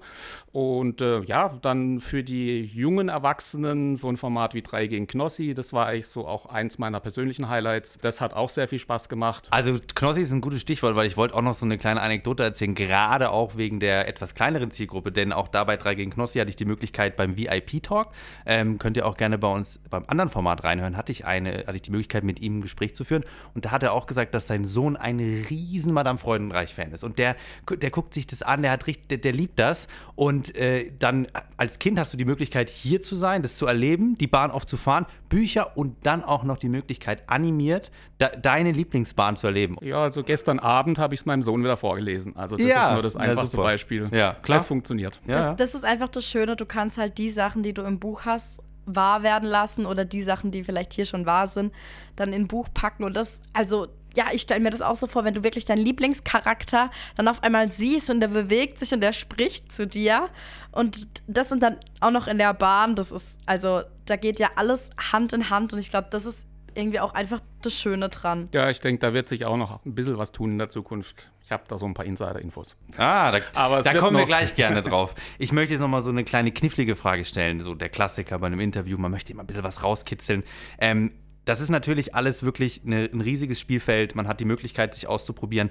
Und 0.52 1.02
äh, 1.02 1.22
ja, 1.22 1.58
dann 1.62 2.00
für 2.00 2.24
die 2.24 2.62
jungen 2.62 3.10
Erwachsenen 3.10 3.96
so 3.96 4.10
ein 4.10 4.18
Format 4.18 4.54
wie 4.54 4.62
3 4.62 4.88
gegen 4.88 5.08
Knossi, 5.08 5.54
das 5.54 5.74
war 5.74 5.88
eigentlich 5.88 6.08
so 6.08 6.28
auch 6.28 6.46
eins 6.46 6.78
meiner 6.78 7.00
persönlichen 7.00 7.50
Highlights. 7.50 7.98
Das 8.02 8.22
hat 8.22 8.34
auch 8.34 8.50
sehr 8.50 8.68
viel 8.68 8.80
Spaß 8.80 9.10
gemacht. 9.10 9.48
Also 9.52 9.78
Knossi 9.94 10.22
ist 10.22 10.32
ein 10.32 10.42
gutes 10.42 10.62
Stichwort, 10.62 10.96
weil 10.96 11.08
ich 11.08 11.18
wollte 11.18 11.36
auch 11.36 11.42
noch 11.42 11.54
so 11.54 11.66
eine 11.66 11.78
kleine 11.78 12.02
Anekdote 12.02 12.44
erzählen, 12.44 12.76
gerade 12.76 13.25
gerade 13.26 13.32
auch 13.32 13.58
wegen 13.58 13.80
der 13.80 14.08
etwas 14.08 14.36
kleineren 14.36 14.72
Zielgruppe, 14.72 15.12
denn 15.12 15.34
auch 15.34 15.48
da 15.48 15.64
bei 15.64 15.78
3 15.78 15.96
gegen 15.96 16.12
Knossi 16.12 16.40
hatte 16.40 16.50
ich 16.50 16.56
die 16.56 16.66
Möglichkeit 16.66 17.16
beim 17.16 17.38
VIP-Talk, 17.38 18.10
ähm, 18.46 18.78
könnt 18.78 18.98
ihr 18.98 19.06
auch 19.06 19.18
gerne 19.18 19.38
bei 19.38 19.52
uns 19.52 19.80
beim 19.90 20.04
anderen 20.08 20.30
Format 20.30 20.64
reinhören, 20.64 20.96
hatte 20.98 21.12
ich, 21.12 21.26
eine, 21.26 21.66
hatte 21.66 21.76
ich 21.76 21.82
die 21.82 21.92
Möglichkeit, 21.92 22.24
mit 22.24 22.40
ihm 22.40 22.60
ein 22.60 22.62
Gespräch 22.62 22.94
zu 22.94 23.04
führen. 23.04 23.24
Und 23.54 23.66
da 23.66 23.72
hat 23.72 23.84
er 23.84 23.94
auch 23.94 24.06
gesagt, 24.06 24.34
dass 24.36 24.48
sein 24.48 24.66
Sohn 24.66 24.96
ein 24.96 25.20
riesen 25.50 25.94
Madame 25.94 26.20
Freudenreich-Fan 26.20 26.92
ist. 26.92 27.04
Und 27.04 27.18
der, 27.18 27.36
der 27.70 27.90
guckt 27.90 28.14
sich 28.14 28.28
das 28.28 28.42
an, 28.42 28.62
der, 28.62 28.72
hat 28.72 28.86
richtig, 28.88 29.08
der, 29.08 29.18
der 29.18 29.34
liebt 29.34 29.60
das. 29.60 29.88
Und 30.16 30.56
äh, 30.56 30.92
dann 31.00 31.28
als 31.58 31.80
Kind 31.80 31.98
hast 31.98 32.14
du 32.14 32.18
die 32.18 32.26
Möglichkeit, 32.26 32.70
hier 32.70 33.02
zu 33.02 33.16
sein, 33.16 33.42
das 33.42 33.56
zu 33.56 33.66
erleben, 33.66 34.18
die 34.18 34.28
Bahn 34.28 34.52
aufzufahren, 34.52 35.06
Bücher 35.30 35.76
und 35.78 36.06
dann 36.06 36.24
auch 36.24 36.44
noch 36.44 36.58
die 36.58 36.70
Möglichkeit, 36.70 37.24
animiert 37.28 37.92
de 38.20 38.30
deine 38.42 38.72
Lieblingsbahn 38.72 39.36
zu 39.36 39.48
erleben. 39.48 39.78
Ja, 39.82 40.04
also 40.04 40.24
gestern 40.24 40.60
Abend 40.60 41.00
habe 41.00 41.14
ich 41.14 41.22
es 41.22 41.26
meinem 41.26 41.42
Sohn 41.42 41.64
wieder 41.64 41.78
vorgelesen. 41.78 42.36
Also 42.36 42.56
das 42.56 42.68
ja. 42.68 42.88
ist 42.88 42.94
nur 42.94 43.04
das 43.04 43.15
das 43.16 43.30
einfachste 43.30 43.58
ja, 43.58 43.64
Beispiel. 43.64 44.10
Ja, 44.12 44.34
klar. 44.34 44.60
Das 44.60 44.68
funktioniert. 44.68 45.20
Ja. 45.28 45.50
Das, 45.50 45.56
das 45.58 45.76
ist 45.76 45.86
einfach 45.86 46.10
das 46.10 46.26
Schöne, 46.26 46.56
du 46.56 46.66
kannst 46.66 46.98
halt 46.98 47.18
die 47.18 47.32
Sachen, 47.32 47.64
die 47.64 47.74
du 47.74 47.82
im 47.84 48.00
Buch 48.00 48.26
hast, 48.26 48.62
wahr 48.86 49.24
werden 49.24 49.50
lassen 49.50 49.86
oder 49.86 50.06
die 50.06 50.24
Sachen, 50.24 50.52
die 50.52 50.64
vielleicht 50.64 50.94
hier 50.94 51.06
schon 51.06 51.26
wahr 51.26 51.48
sind, 51.48 51.74
dann 52.16 52.34
in 52.34 52.44
ein 52.44 52.48
Buch 52.48 52.68
packen 52.74 53.04
und 53.04 53.16
das, 53.16 53.40
also 53.54 53.88
ja, 54.16 54.28
ich 54.32 54.44
stelle 54.44 54.62
mir 54.62 54.70
das 54.70 54.82
auch 54.82 54.96
so 54.96 55.08
vor, 55.08 55.26
wenn 55.26 55.34
du 55.34 55.44
wirklich 55.44 55.66
deinen 55.66 55.84
Lieblingscharakter 55.84 56.90
dann 57.18 57.28
auf 57.28 57.44
einmal 57.44 57.70
siehst 57.70 58.10
und 58.10 58.22
der 58.22 58.30
bewegt 58.30 58.80
sich 58.80 58.94
und 58.94 59.02
der 59.02 59.12
spricht 59.12 59.72
zu 59.72 59.86
dir 59.88 60.30
und 60.72 61.08
das 61.28 61.50
sind 61.50 61.62
dann 61.62 61.78
auch 62.00 62.12
noch 62.12 62.28
in 62.28 62.38
der 62.38 62.54
Bahn, 62.54 62.96
das 62.96 63.12
ist, 63.12 63.38
also 63.46 63.82
da 64.06 64.16
geht 64.16 64.40
ja 64.40 64.52
alles 64.56 64.92
Hand 65.12 65.34
in 65.34 65.50
Hand 65.50 65.74
und 65.74 65.80
ich 65.80 65.90
glaube, 65.90 66.08
das 66.12 66.26
ist 66.26 66.46
irgendwie 66.76 67.00
auch 67.00 67.14
einfach 67.14 67.42
das 67.62 67.74
Schöne 67.74 68.10
dran. 68.10 68.50
Ja, 68.54 68.70
ich 68.70 68.80
denke, 68.82 69.00
da 69.00 69.14
wird 69.14 69.28
sich 69.30 69.46
auch 69.46 69.58
noch 69.58 69.84
ein 69.86 69.96
bisschen 69.96 70.18
was 70.18 70.32
tun 70.32 70.52
in 70.52 70.58
der 70.58 70.70
Zukunft. 70.70 71.32
Ich 71.44 71.52
habe 71.52 71.64
da 71.68 71.78
so 71.78 71.86
ein 71.86 71.94
paar 71.94 72.06
Insider-Infos. 72.06 72.76
Ah, 72.98 73.32
da, 73.32 73.40
Aber 73.54 73.82
da 73.82 73.94
kommen 73.94 74.18
wir 74.18 74.26
gleich 74.26 74.56
gerne 74.56 74.82
drauf. 74.84 75.16
Ich 75.38 75.52
möchte 75.52 75.74
jetzt 75.74 75.82
noch 75.82 75.88
mal 75.88 76.02
so 76.02 76.10
eine 76.10 76.24
kleine 76.24 76.52
knifflige 76.52 76.96
Frage 76.96 77.26
stellen. 77.26 77.62
So 77.62 77.76
der 77.76 77.90
Klassiker 77.90 78.40
bei 78.40 78.48
einem 78.48 78.60
Interview, 78.60 78.98
man 78.98 79.12
möchte 79.12 79.32
immer 79.32 79.44
ein 79.44 79.48
bisschen 79.48 79.64
was 79.64 79.84
rauskitzeln. 79.84 80.44
Ähm, 80.80 81.12
das 81.46 81.62
ist 81.62 81.70
natürlich 81.70 82.16
alles 82.16 82.44
wirklich 82.44 82.82
eine, 82.86 83.10
ein 83.12 83.22
riesiges 83.22 83.60
Spielfeld. 83.60 84.16
Man 84.16 84.28
hat 84.28 84.40
die 84.40 84.46
Möglichkeit, 84.46 84.96
sich 84.96 85.08
auszuprobieren. 85.08 85.70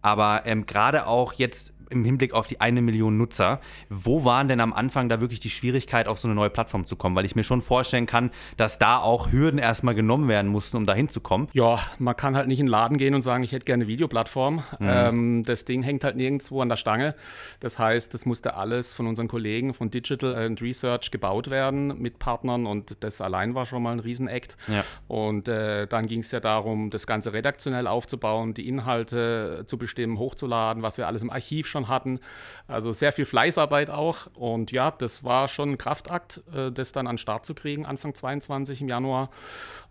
Aber 0.00 0.42
ähm, 0.46 0.66
gerade 0.66 1.06
auch 1.06 1.32
jetzt 1.32 1.72
im 1.90 2.04
Hinblick 2.04 2.32
auf 2.32 2.46
die 2.46 2.60
eine 2.60 2.82
Million 2.82 3.16
Nutzer. 3.16 3.60
Wo 3.88 4.24
waren 4.24 4.48
denn 4.48 4.60
am 4.60 4.72
Anfang 4.72 5.08
da 5.08 5.20
wirklich 5.20 5.40
die 5.40 5.50
Schwierigkeit, 5.50 6.08
auf 6.08 6.18
so 6.18 6.28
eine 6.28 6.34
neue 6.34 6.50
Plattform 6.50 6.86
zu 6.86 6.96
kommen? 6.96 7.16
Weil 7.16 7.24
ich 7.24 7.36
mir 7.36 7.44
schon 7.44 7.62
vorstellen 7.62 8.06
kann, 8.06 8.30
dass 8.56 8.78
da 8.78 8.98
auch 8.98 9.32
Hürden 9.32 9.58
erstmal 9.58 9.94
genommen 9.94 10.28
werden 10.28 10.50
mussten, 10.50 10.76
um 10.76 10.86
da 10.86 10.94
hinzukommen. 10.94 11.48
Ja, 11.52 11.80
man 11.98 12.16
kann 12.16 12.36
halt 12.36 12.48
nicht 12.48 12.60
in 12.60 12.66
den 12.66 12.70
Laden 12.70 12.98
gehen 12.98 13.14
und 13.14 13.22
sagen, 13.22 13.44
ich 13.44 13.52
hätte 13.52 13.64
gerne 13.64 13.84
eine 13.84 13.88
Videoplattform. 13.88 14.56
Mhm. 14.56 14.62
Ähm, 14.80 15.42
das 15.44 15.64
Ding 15.64 15.82
hängt 15.82 16.04
halt 16.04 16.16
nirgendwo 16.16 16.60
an 16.60 16.68
der 16.68 16.76
Stange. 16.76 17.14
Das 17.60 17.78
heißt, 17.78 18.12
das 18.14 18.26
musste 18.26 18.54
alles 18.54 18.94
von 18.94 19.06
unseren 19.06 19.28
Kollegen 19.28 19.74
von 19.74 19.90
Digital 19.90 20.34
and 20.34 20.60
Research 20.62 21.10
gebaut 21.10 21.50
werden 21.50 22.00
mit 22.00 22.18
Partnern 22.18 22.66
und 22.66 22.96
das 23.00 23.20
allein 23.20 23.54
war 23.54 23.66
schon 23.66 23.82
mal 23.82 23.92
ein 23.92 24.00
Riesenakt. 24.00 24.56
Ja. 24.68 24.84
Und 25.08 25.48
äh, 25.48 25.86
dann 25.86 26.06
ging 26.06 26.20
es 26.20 26.30
ja 26.30 26.40
darum, 26.40 26.90
das 26.90 27.06
Ganze 27.06 27.32
redaktionell 27.32 27.86
aufzubauen, 27.86 28.54
die 28.54 28.68
Inhalte 28.68 29.64
zu 29.66 29.78
bestimmen, 29.78 30.18
hochzuladen, 30.18 30.82
was 30.82 30.98
wir 30.98 31.06
alles 31.06 31.22
im 31.22 31.30
Archiv 31.30 31.66
schon 31.66 31.75
schon 31.76 31.88
hatten. 31.88 32.20
Also 32.68 32.92
sehr 32.92 33.12
viel 33.12 33.24
Fleißarbeit 33.24 33.90
auch. 33.90 34.26
Und 34.34 34.72
ja, 34.72 34.90
das 34.90 35.22
war 35.24 35.48
schon 35.48 35.72
ein 35.72 35.78
Kraftakt, 35.78 36.42
äh, 36.54 36.72
das 36.72 36.92
dann 36.92 37.06
an 37.06 37.14
den 37.14 37.18
Start 37.18 37.46
zu 37.46 37.54
kriegen, 37.54 37.86
Anfang 37.86 38.14
22 38.14 38.82
im 38.82 38.88
Januar. 38.88 39.30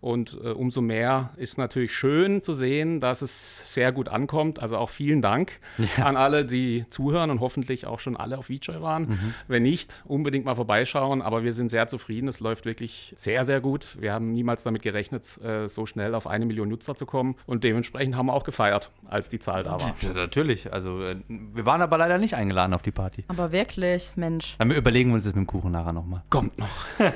Und 0.02 0.38
äh, 0.44 0.50
umso 0.50 0.82
mehr 0.82 1.32
ist 1.38 1.58
natürlich 1.58 1.96
schön 1.96 2.44
zu 2.44 2.54
sehen, 2.54 3.00
dass 3.00 3.22
es 3.22 3.74
sehr 3.74 3.92
gut 3.92 4.10
ankommt. 4.10 4.62
Also 4.62 4.78
auch 4.78 4.90
vielen 4.90 5.22
Dank 5.22 5.60
ja. 5.98 6.06
an 6.06 6.18
alle, 6.18 6.46
die 6.46 6.86
zuhören 6.90 7.32
und 7.32 7.40
hoffentlich 7.40 7.88
auch 7.88 8.00
schon 8.00 8.16
alle 8.16 8.38
auf 8.38 8.48
VJoy 8.48 8.82
waren. 8.82 9.08
Mhm. 9.08 9.34
Wenn 9.48 9.64
nicht, 9.64 10.04
unbedingt 10.06 10.46
mal 10.46 10.56
vorbeischauen. 10.56 11.22
Aber 11.22 11.44
wir 11.44 11.54
sind 11.54 11.70
sehr 11.70 11.88
zufrieden. 11.88 12.28
Es 12.28 12.40
läuft 12.40 12.66
wirklich 12.66 13.14
sehr, 13.18 13.46
sehr 13.46 13.62
gut. 13.62 13.98
Wir 14.00 14.14
haben 14.14 14.32
niemals 14.32 14.64
damit 14.64 14.82
gerechnet, 14.82 15.42
äh, 15.42 15.70
so 15.70 15.86
schnell 15.86 16.14
auf 16.14 16.28
eine 16.28 16.46
Million 16.46 16.70
Nutzer 16.70 16.96
zu 16.96 17.06
kommen. 17.06 17.36
Und 17.46 17.64
dementsprechend 17.64 18.16
haben 18.16 18.28
wir 18.28 18.34
auch 18.34 18.44
gefeiert, 18.44 18.92
als 19.08 19.30
die 19.30 19.40
Zahl 19.40 19.64
da 19.64 19.82
war. 19.82 19.96
Ja, 20.02 20.14
natürlich. 20.14 20.72
Also 20.72 21.02
äh, 21.02 21.16
wir 21.28 21.66
waren 21.66 21.75
aber 21.82 21.98
leider 21.98 22.18
nicht 22.18 22.36
eingeladen 22.36 22.74
auf 22.74 22.82
die 22.82 22.92
Party. 22.92 23.24
Aber 23.28 23.52
wirklich, 23.52 24.12
Mensch. 24.16 24.56
Dann 24.58 24.72
überlegen 24.72 25.10
wir 25.10 25.16
uns 25.16 25.24
das 25.24 25.36
mit 25.36 25.46
dem 25.46 25.48
Kuchen 25.48 25.72
nachher 25.72 25.94
nochmal. 25.94 26.24
Kommt 26.30 26.58
noch. 26.58 26.70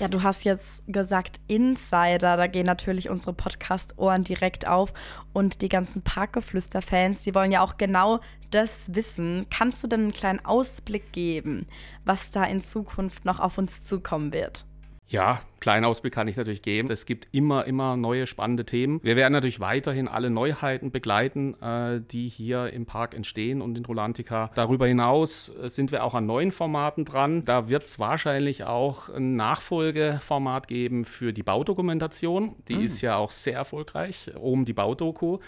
Ja, 0.00 0.08
du 0.08 0.22
hast 0.22 0.44
jetzt 0.44 0.82
gesagt 0.86 1.40
Insider, 1.46 2.38
da 2.38 2.46
gehen 2.46 2.64
natürlich 2.64 3.10
unsere 3.10 3.34
Podcast-Ohren 3.34 4.24
direkt 4.24 4.66
auf 4.66 4.94
und 5.34 5.60
die 5.60 5.68
ganzen 5.68 6.00
Parkgeflüster-Fans, 6.00 7.20
die 7.20 7.34
wollen 7.34 7.52
ja 7.52 7.60
auch 7.60 7.76
genau 7.76 8.20
das 8.50 8.94
wissen. 8.94 9.44
Kannst 9.50 9.84
du 9.84 9.88
denn 9.88 10.00
einen 10.00 10.12
kleinen 10.12 10.42
Ausblick 10.42 11.12
geben, 11.12 11.66
was 12.06 12.30
da 12.30 12.44
in 12.44 12.62
Zukunft 12.62 13.26
noch 13.26 13.40
auf 13.40 13.58
uns 13.58 13.84
zukommen 13.84 14.32
wird? 14.32 14.64
Ja, 15.06 15.42
kleinen 15.60 15.84
Ausblick 15.84 16.12
kann 16.12 16.26
ich 16.28 16.36
natürlich 16.36 16.62
geben. 16.62 16.90
Es 16.90 17.06
gibt 17.06 17.28
immer, 17.32 17.66
immer 17.66 17.96
neue 17.96 18.26
spannende 18.26 18.64
Themen. 18.64 19.00
Wir 19.02 19.16
werden 19.16 19.32
natürlich 19.32 19.60
weiterhin 19.60 20.08
alle 20.08 20.30
Neuheiten 20.30 20.90
begleiten, 20.90 21.54
äh, 21.62 22.00
die 22.00 22.28
hier 22.28 22.72
im 22.72 22.86
Park 22.86 23.14
entstehen 23.14 23.62
und 23.62 23.76
in 23.76 23.84
Rolantica. 23.84 24.50
Darüber 24.54 24.86
hinaus 24.86 25.50
äh, 25.62 25.68
sind 25.68 25.92
wir 25.92 26.04
auch 26.04 26.14
an 26.14 26.26
neuen 26.26 26.50
Formaten 26.50 27.04
dran. 27.04 27.44
Da 27.44 27.68
wird 27.68 27.84
es 27.84 27.98
wahrscheinlich 27.98 28.64
auch 28.64 29.08
ein 29.08 29.36
Nachfolgeformat 29.36 30.66
geben 30.66 31.04
für 31.04 31.32
die 31.32 31.42
Baudokumentation. 31.42 32.56
Die 32.68 32.76
mhm. 32.76 32.84
ist 32.84 33.00
ja 33.02 33.16
auch 33.16 33.30
sehr 33.30 33.54
erfolgreich. 33.54 34.30
Oben 34.38 34.64
die 34.64 34.72
Baudoku 34.72 35.38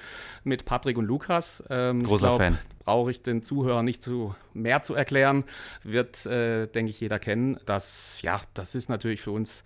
mit 0.44 0.64
Patrick 0.64 0.98
und 0.98 1.06
Lukas. 1.06 1.64
Ähm, 1.70 2.02
Großer 2.02 2.28
glaub, 2.28 2.40
Fan 2.40 2.58
brauche 2.84 3.10
ich 3.10 3.22
den 3.22 3.42
Zuhörern 3.42 3.84
nicht 3.84 4.02
zu 4.02 4.34
mehr 4.52 4.82
zu 4.82 4.94
erklären, 4.94 5.44
wird, 5.82 6.26
äh, 6.26 6.66
denke 6.66 6.90
ich, 6.90 7.00
jeder 7.00 7.18
kennen. 7.18 7.58
Das, 7.66 8.20
ja, 8.22 8.40
das 8.54 8.74
ist 8.74 8.88
natürlich 8.88 9.20
für 9.20 9.30
uns 9.30 9.64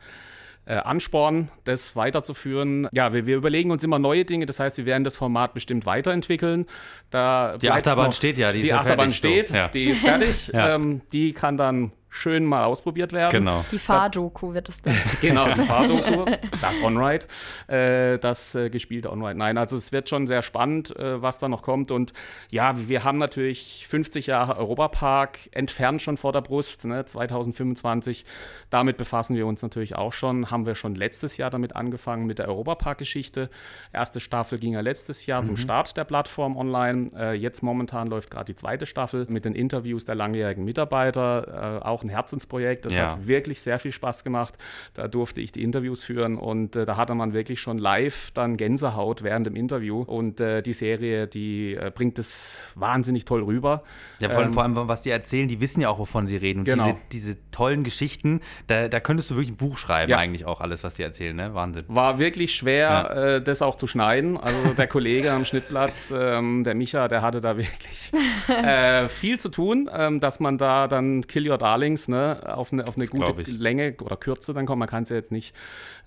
äh, 0.66 0.74
Ansporn, 0.74 1.48
das 1.64 1.96
weiterzuführen. 1.96 2.88
Ja, 2.92 3.12
wir, 3.12 3.26
wir, 3.26 3.36
überlegen 3.36 3.70
uns 3.70 3.84
immer 3.84 3.98
neue 3.98 4.24
Dinge, 4.24 4.46
das 4.46 4.60
heißt, 4.60 4.76
wir 4.76 4.86
werden 4.86 5.04
das 5.04 5.16
Format 5.16 5.54
bestimmt 5.54 5.86
weiterentwickeln. 5.86 6.66
Da 7.10 7.56
die 7.56 7.70
Achterbahn 7.70 8.06
noch, 8.06 8.12
steht 8.12 8.36
ja, 8.36 8.52
die, 8.52 8.62
die 8.62 8.68
ist 8.68 8.74
Achterbahn 8.74 9.12
steht, 9.12 9.48
so. 9.48 9.54
ja. 9.54 9.68
die 9.68 9.84
ist 9.84 10.00
fertig. 10.02 10.48
ja. 10.52 10.74
ähm, 10.74 11.02
die 11.12 11.32
kann 11.32 11.56
dann 11.56 11.92
schön 12.16 12.44
mal 12.44 12.64
ausprobiert 12.64 13.12
werden. 13.12 13.30
Genau. 13.30 13.64
Die 13.70 13.78
Fahrdoku 13.78 14.54
wird 14.54 14.68
es 14.68 14.82
dann. 14.82 14.96
genau, 15.20 15.52
die 15.52 15.60
Fahrdoku, 15.60 16.24
das 16.60 16.82
On-Ride, 16.82 17.26
äh, 17.68 18.18
das 18.18 18.54
äh, 18.54 18.70
gespielte 18.70 19.12
On-Ride. 19.12 19.38
Nein, 19.38 19.58
also 19.58 19.76
es 19.76 19.92
wird 19.92 20.08
schon 20.08 20.26
sehr 20.26 20.42
spannend, 20.42 20.96
äh, 20.96 21.20
was 21.20 21.38
da 21.38 21.48
noch 21.48 21.62
kommt. 21.62 21.90
Und 21.90 22.12
ja, 22.50 22.74
wir 22.88 23.04
haben 23.04 23.18
natürlich 23.18 23.86
50 23.88 24.26
Jahre 24.26 24.56
Europapark 24.56 25.38
entfernt 25.52 26.02
schon 26.02 26.16
vor 26.16 26.32
der 26.32 26.40
Brust, 26.40 26.84
ne, 26.84 27.04
2025. 27.04 28.24
Damit 28.70 28.96
befassen 28.96 29.36
wir 29.36 29.46
uns 29.46 29.62
natürlich 29.62 29.94
auch 29.94 30.12
schon. 30.12 30.50
Haben 30.50 30.66
wir 30.66 30.74
schon 30.74 30.94
letztes 30.94 31.36
Jahr 31.36 31.50
damit 31.50 31.76
angefangen 31.76 32.26
mit 32.26 32.38
der 32.38 32.48
Europapark-Geschichte. 32.48 33.50
Erste 33.92 34.20
Staffel 34.20 34.58
ging 34.58 34.72
ja 34.72 34.80
letztes 34.80 35.26
Jahr 35.26 35.42
mhm. 35.42 35.46
zum 35.46 35.56
Start 35.56 35.96
der 35.96 36.04
Plattform 36.04 36.56
online. 36.56 37.10
Äh, 37.14 37.34
jetzt 37.34 37.62
momentan 37.62 38.08
läuft 38.08 38.30
gerade 38.30 38.46
die 38.46 38.56
zweite 38.56 38.86
Staffel 38.86 39.26
mit 39.28 39.44
den 39.44 39.54
Interviews 39.54 40.06
der 40.06 40.14
langjährigen 40.14 40.64
Mitarbeiter, 40.64 41.80
äh, 41.82 41.84
auch 41.84 42.05
ein 42.06 42.10
Herzensprojekt. 42.10 42.86
Das 42.86 42.94
ja. 42.94 43.12
hat 43.12 43.26
wirklich 43.26 43.60
sehr 43.60 43.78
viel 43.78 43.92
Spaß 43.92 44.24
gemacht. 44.24 44.54
Da 44.94 45.08
durfte 45.08 45.40
ich 45.40 45.52
die 45.52 45.62
Interviews 45.62 46.02
führen 46.02 46.36
und 46.36 46.76
äh, 46.76 46.84
da 46.84 46.96
hatte 46.96 47.14
man 47.14 47.32
wirklich 47.32 47.60
schon 47.60 47.78
live 47.78 48.30
dann 48.32 48.56
Gänsehaut 48.56 49.22
während 49.22 49.46
dem 49.46 49.56
Interview. 49.56 50.02
Und 50.02 50.40
äh, 50.40 50.62
die 50.62 50.72
Serie, 50.72 51.26
die 51.26 51.74
äh, 51.74 51.90
bringt 51.94 52.18
es 52.18 52.62
wahnsinnig 52.74 53.24
toll 53.24 53.42
rüber. 53.42 53.82
Ja, 54.18 54.28
vor 54.30 54.38
allem, 54.38 54.48
ähm, 54.48 54.54
vor 54.54 54.62
allem, 54.62 54.76
was 54.88 55.02
die 55.02 55.10
erzählen, 55.10 55.48
die 55.48 55.60
wissen 55.60 55.80
ja 55.80 55.88
auch, 55.88 55.98
wovon 55.98 56.26
sie 56.26 56.36
reden. 56.36 56.60
Und 56.60 56.64
genau. 56.64 56.98
diese, 57.10 57.30
diese 57.30 57.50
tollen 57.50 57.84
Geschichten, 57.84 58.40
da, 58.66 58.88
da 58.88 59.00
könntest 59.00 59.30
du 59.30 59.34
wirklich 59.34 59.50
ein 59.50 59.56
Buch 59.56 59.78
schreiben, 59.78 60.10
ja. 60.10 60.18
eigentlich 60.18 60.44
auch 60.44 60.60
alles, 60.60 60.84
was 60.84 60.94
die 60.94 61.02
erzählen. 61.02 61.34
Ne? 61.34 61.54
Wahnsinn. 61.54 61.84
War 61.88 62.18
wirklich 62.18 62.54
schwer, 62.54 62.88
ja. 62.88 63.36
äh, 63.36 63.42
das 63.42 63.62
auch 63.62 63.76
zu 63.76 63.86
schneiden. 63.86 64.36
Also 64.36 64.74
der 64.76 64.86
Kollege 64.86 65.32
am 65.32 65.44
Schnittplatz, 65.44 66.12
ähm, 66.14 66.64
der 66.64 66.74
Micha, 66.74 67.08
der 67.08 67.22
hatte 67.22 67.40
da 67.40 67.56
wirklich 67.56 68.12
äh, 68.48 69.08
viel 69.08 69.38
zu 69.40 69.48
tun, 69.48 69.90
ähm, 69.92 70.20
dass 70.20 70.40
man 70.40 70.58
da 70.58 70.88
dann 70.88 71.26
Kill 71.26 71.50
Your 71.50 71.58
Darlings 71.58 71.95
Dings 71.96 72.08
ne, 72.08 72.40
auf 72.44 72.72
eine, 72.72 72.86
auf 72.86 72.96
eine 72.96 73.06
gute 73.06 73.50
Länge 73.50 73.94
oder 74.02 74.16
Kürze 74.16 74.52
dann 74.52 74.66
kommt. 74.66 74.78
Man 74.78 74.88
kann 74.88 75.02
es 75.02 75.08
ja 75.08 75.16
jetzt 75.16 75.32
nicht 75.32 75.54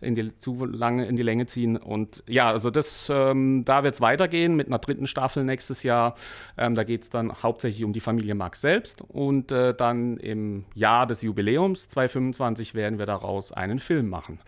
in 0.01 0.15
die, 0.15 0.37
zu 0.37 0.65
lange 0.65 1.05
in 1.05 1.15
die 1.15 1.23
Länge 1.23 1.47
ziehen. 1.47 1.77
Und 1.77 2.23
ja, 2.27 2.49
also 2.49 2.69
das, 2.69 3.09
ähm, 3.11 3.63
da 3.65 3.83
wird 3.83 3.95
es 3.95 4.01
weitergehen 4.01 4.55
mit 4.55 4.67
einer 4.67 4.79
dritten 4.79 5.07
Staffel 5.07 5.43
nächstes 5.43 5.83
Jahr. 5.83 6.15
Ähm, 6.57 6.75
da 6.75 6.83
geht 6.83 7.03
es 7.03 7.09
dann 7.09 7.41
hauptsächlich 7.41 7.83
um 7.83 7.93
die 7.93 7.99
Familie 7.99 8.35
Max 8.35 8.61
selbst. 8.61 9.01
Und 9.07 9.51
äh, 9.51 9.73
dann 9.73 10.17
im 10.17 10.65
Jahr 10.75 11.07
des 11.07 11.21
Jubiläums 11.21 11.89
2025 11.89 12.75
werden 12.75 12.99
wir 12.99 13.05
daraus 13.05 13.51
einen 13.51 13.79
Film 13.79 14.09
machen. 14.09 14.39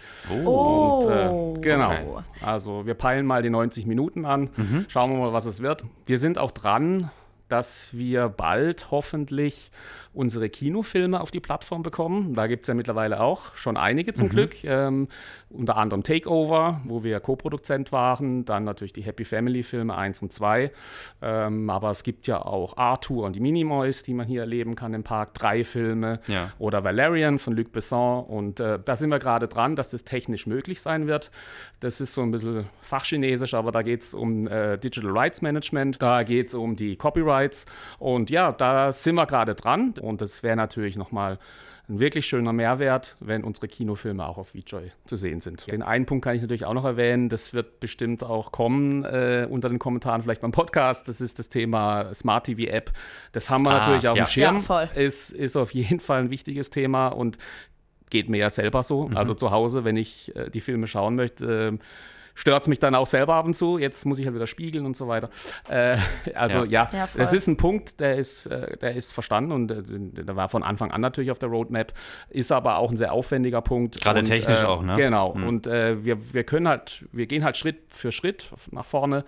Oh, 0.45 1.05
Und, 1.05 1.57
äh, 1.57 1.61
genau. 1.61 1.91
Okay. 1.91 2.23
Also 2.41 2.85
wir 2.85 2.93
peilen 2.93 3.25
mal 3.25 3.41
die 3.41 3.49
90 3.49 3.85
Minuten 3.85 4.25
an. 4.25 4.49
Mhm. 4.55 4.85
Schauen 4.87 5.11
wir 5.11 5.17
mal, 5.17 5.33
was 5.33 5.45
es 5.45 5.61
wird. 5.61 5.83
Wir 6.05 6.19
sind 6.19 6.37
auch 6.37 6.51
dran, 6.51 7.09
dass 7.51 7.89
wir 7.91 8.29
bald 8.29 8.91
hoffentlich 8.91 9.71
unsere 10.13 10.49
Kinofilme 10.49 11.21
auf 11.21 11.31
die 11.31 11.39
Plattform 11.39 11.83
bekommen. 11.83 12.33
Da 12.33 12.47
gibt 12.47 12.63
es 12.63 12.67
ja 12.67 12.73
mittlerweile 12.73 13.21
auch 13.21 13.55
schon 13.55 13.77
einige 13.77 14.13
zum 14.13 14.27
mhm. 14.27 14.31
Glück. 14.31 14.63
Ähm, 14.63 15.07
unter 15.49 15.77
anderem 15.77 16.03
Takeover, 16.03 16.81
wo 16.85 17.03
wir 17.03 17.19
Co-Produzent 17.19 17.91
waren. 17.91 18.43
Dann 18.45 18.63
natürlich 18.63 18.93
die 18.93 19.03
Happy 19.03 19.23
Family 19.23 19.63
Filme 19.63 19.95
1 19.95 20.21
und 20.21 20.31
2. 20.33 20.71
Ähm, 21.21 21.69
aber 21.69 21.91
es 21.91 22.03
gibt 22.03 22.27
ja 22.27 22.41
auch 22.41 22.77
Arthur 22.77 23.25
und 23.25 23.35
die 23.35 23.39
Minimoys, 23.39 24.03
die 24.03 24.13
man 24.13 24.27
hier 24.27 24.41
erleben 24.41 24.75
kann 24.75 24.93
im 24.93 25.03
Park. 25.03 25.33
Drei 25.33 25.63
Filme. 25.63 26.19
Ja. 26.27 26.51
Oder 26.59 26.83
Valerian 26.83 27.39
von 27.39 27.55
Luc 27.55 27.71
Besson. 27.71 28.25
Und 28.25 28.59
äh, 28.59 28.79
da 28.83 28.95
sind 28.97 29.09
wir 29.09 29.19
gerade 29.19 29.47
dran, 29.47 29.75
dass 29.75 29.89
das 29.89 30.03
technisch 30.03 30.45
möglich 30.45 30.81
sein 30.81 31.07
wird. 31.07 31.31
Das 31.79 32.01
ist 32.01 32.13
so 32.13 32.21
ein 32.21 32.31
bisschen 32.31 32.65
fachchinesisch, 32.81 33.53
aber 33.53 33.71
da 33.71 33.81
geht 33.81 34.01
es 34.03 34.13
um 34.13 34.47
äh, 34.47 34.77
Digital 34.77 35.11
Rights 35.11 35.41
Management. 35.41 36.01
Da 36.01 36.23
geht 36.23 36.47
es 36.47 36.53
um 36.53 36.75
die 36.75 36.97
Copyrights. 37.41 37.65
Und 37.99 38.29
ja, 38.29 38.51
da 38.51 38.93
sind 38.93 39.15
wir 39.15 39.25
gerade 39.25 39.55
dran. 39.55 39.93
Und 39.99 40.21
das 40.21 40.43
wäre 40.43 40.55
natürlich 40.55 40.95
nochmal 40.95 41.39
ein 41.89 41.99
wirklich 41.99 42.25
schöner 42.25 42.53
Mehrwert, 42.53 43.17
wenn 43.19 43.43
unsere 43.43 43.67
Kinofilme 43.67 44.25
auch 44.25 44.37
auf 44.37 44.53
VJoy 44.53 44.91
zu 45.05 45.17
sehen 45.17 45.41
sind. 45.41 45.69
Den 45.69 45.81
einen 45.81 46.05
Punkt 46.05 46.23
kann 46.23 46.35
ich 46.35 46.41
natürlich 46.41 46.65
auch 46.65 46.73
noch 46.73 46.85
erwähnen, 46.85 47.27
das 47.27 47.53
wird 47.53 47.81
bestimmt 47.81 48.23
auch 48.23 48.51
kommen 48.51 49.03
äh, 49.03 49.45
unter 49.49 49.67
den 49.67 49.79
Kommentaren, 49.79 50.21
vielleicht 50.21 50.41
beim 50.41 50.53
Podcast. 50.53 51.09
Das 51.09 51.19
ist 51.19 51.39
das 51.39 51.49
Thema 51.49 52.13
Smart 52.13 52.45
TV 52.45 52.71
App. 52.71 52.93
Das 53.33 53.49
haben 53.49 53.63
wir 53.63 53.71
ah, 53.71 53.79
natürlich 53.79 54.07
auf 54.07 54.15
ja. 54.15 54.23
dem 54.23 54.29
Schirm. 54.29 54.55
Ja, 54.55 54.61
voll. 54.61 54.89
Ist, 54.95 55.31
ist 55.31 55.57
auf 55.57 55.73
jeden 55.73 55.99
Fall 55.99 56.21
ein 56.21 56.29
wichtiges 56.29 56.69
Thema 56.69 57.09
und 57.09 57.37
geht 58.09 58.29
mir 58.29 58.37
ja 58.37 58.49
selber 58.49 58.83
so. 58.83 59.09
Mhm. 59.09 59.17
Also 59.17 59.33
zu 59.33 59.51
Hause, 59.51 59.83
wenn 59.83 59.97
ich 59.97 60.33
äh, 60.35 60.49
die 60.49 60.61
Filme 60.61 60.87
schauen 60.87 61.15
möchte. 61.15 61.73
Äh, 61.73 61.77
stört 62.35 62.63
es 62.63 62.67
mich 62.67 62.79
dann 62.79 62.95
auch 62.95 63.07
selber 63.07 63.35
ab 63.35 63.45
und 63.45 63.55
zu. 63.55 63.77
Jetzt 63.77 64.05
muss 64.05 64.19
ich 64.19 64.25
halt 64.25 64.35
wieder 64.35 64.47
spiegeln 64.47 64.85
und 64.85 64.95
so 64.95 65.07
weiter. 65.07 65.29
Äh, 65.69 65.97
also 66.33 66.65
ja, 66.65 66.89
ja, 66.91 67.07
ja 67.15 67.31
ist 67.31 67.47
ein 67.47 67.57
Punkt, 67.57 67.99
der 67.99 68.17
ist, 68.17 68.45
äh, 68.45 68.77
der 68.77 68.95
ist 68.95 69.13
verstanden 69.13 69.51
und 69.51 69.71
äh, 69.71 69.83
der 70.23 70.35
war 70.35 70.49
von 70.49 70.63
Anfang 70.63 70.91
an 70.91 71.01
natürlich 71.01 71.31
auf 71.31 71.39
der 71.39 71.49
Roadmap, 71.49 71.93
ist 72.29 72.51
aber 72.51 72.77
auch 72.77 72.91
ein 72.91 72.97
sehr 72.97 73.13
aufwendiger 73.13 73.61
Punkt. 73.61 74.01
Gerade 74.01 74.19
und, 74.19 74.25
technisch 74.25 74.61
äh, 74.61 74.65
auch, 74.65 74.83
ne? 74.83 74.95
Genau. 74.95 75.33
Mhm. 75.33 75.47
Und 75.47 75.67
äh, 75.67 76.03
wir, 76.03 76.33
wir 76.33 76.43
können 76.43 76.67
halt, 76.67 77.05
wir 77.11 77.25
gehen 77.25 77.43
halt 77.43 77.57
Schritt 77.57 77.77
für 77.89 78.11
Schritt 78.11 78.49
nach 78.71 78.85
vorne, 78.85 79.25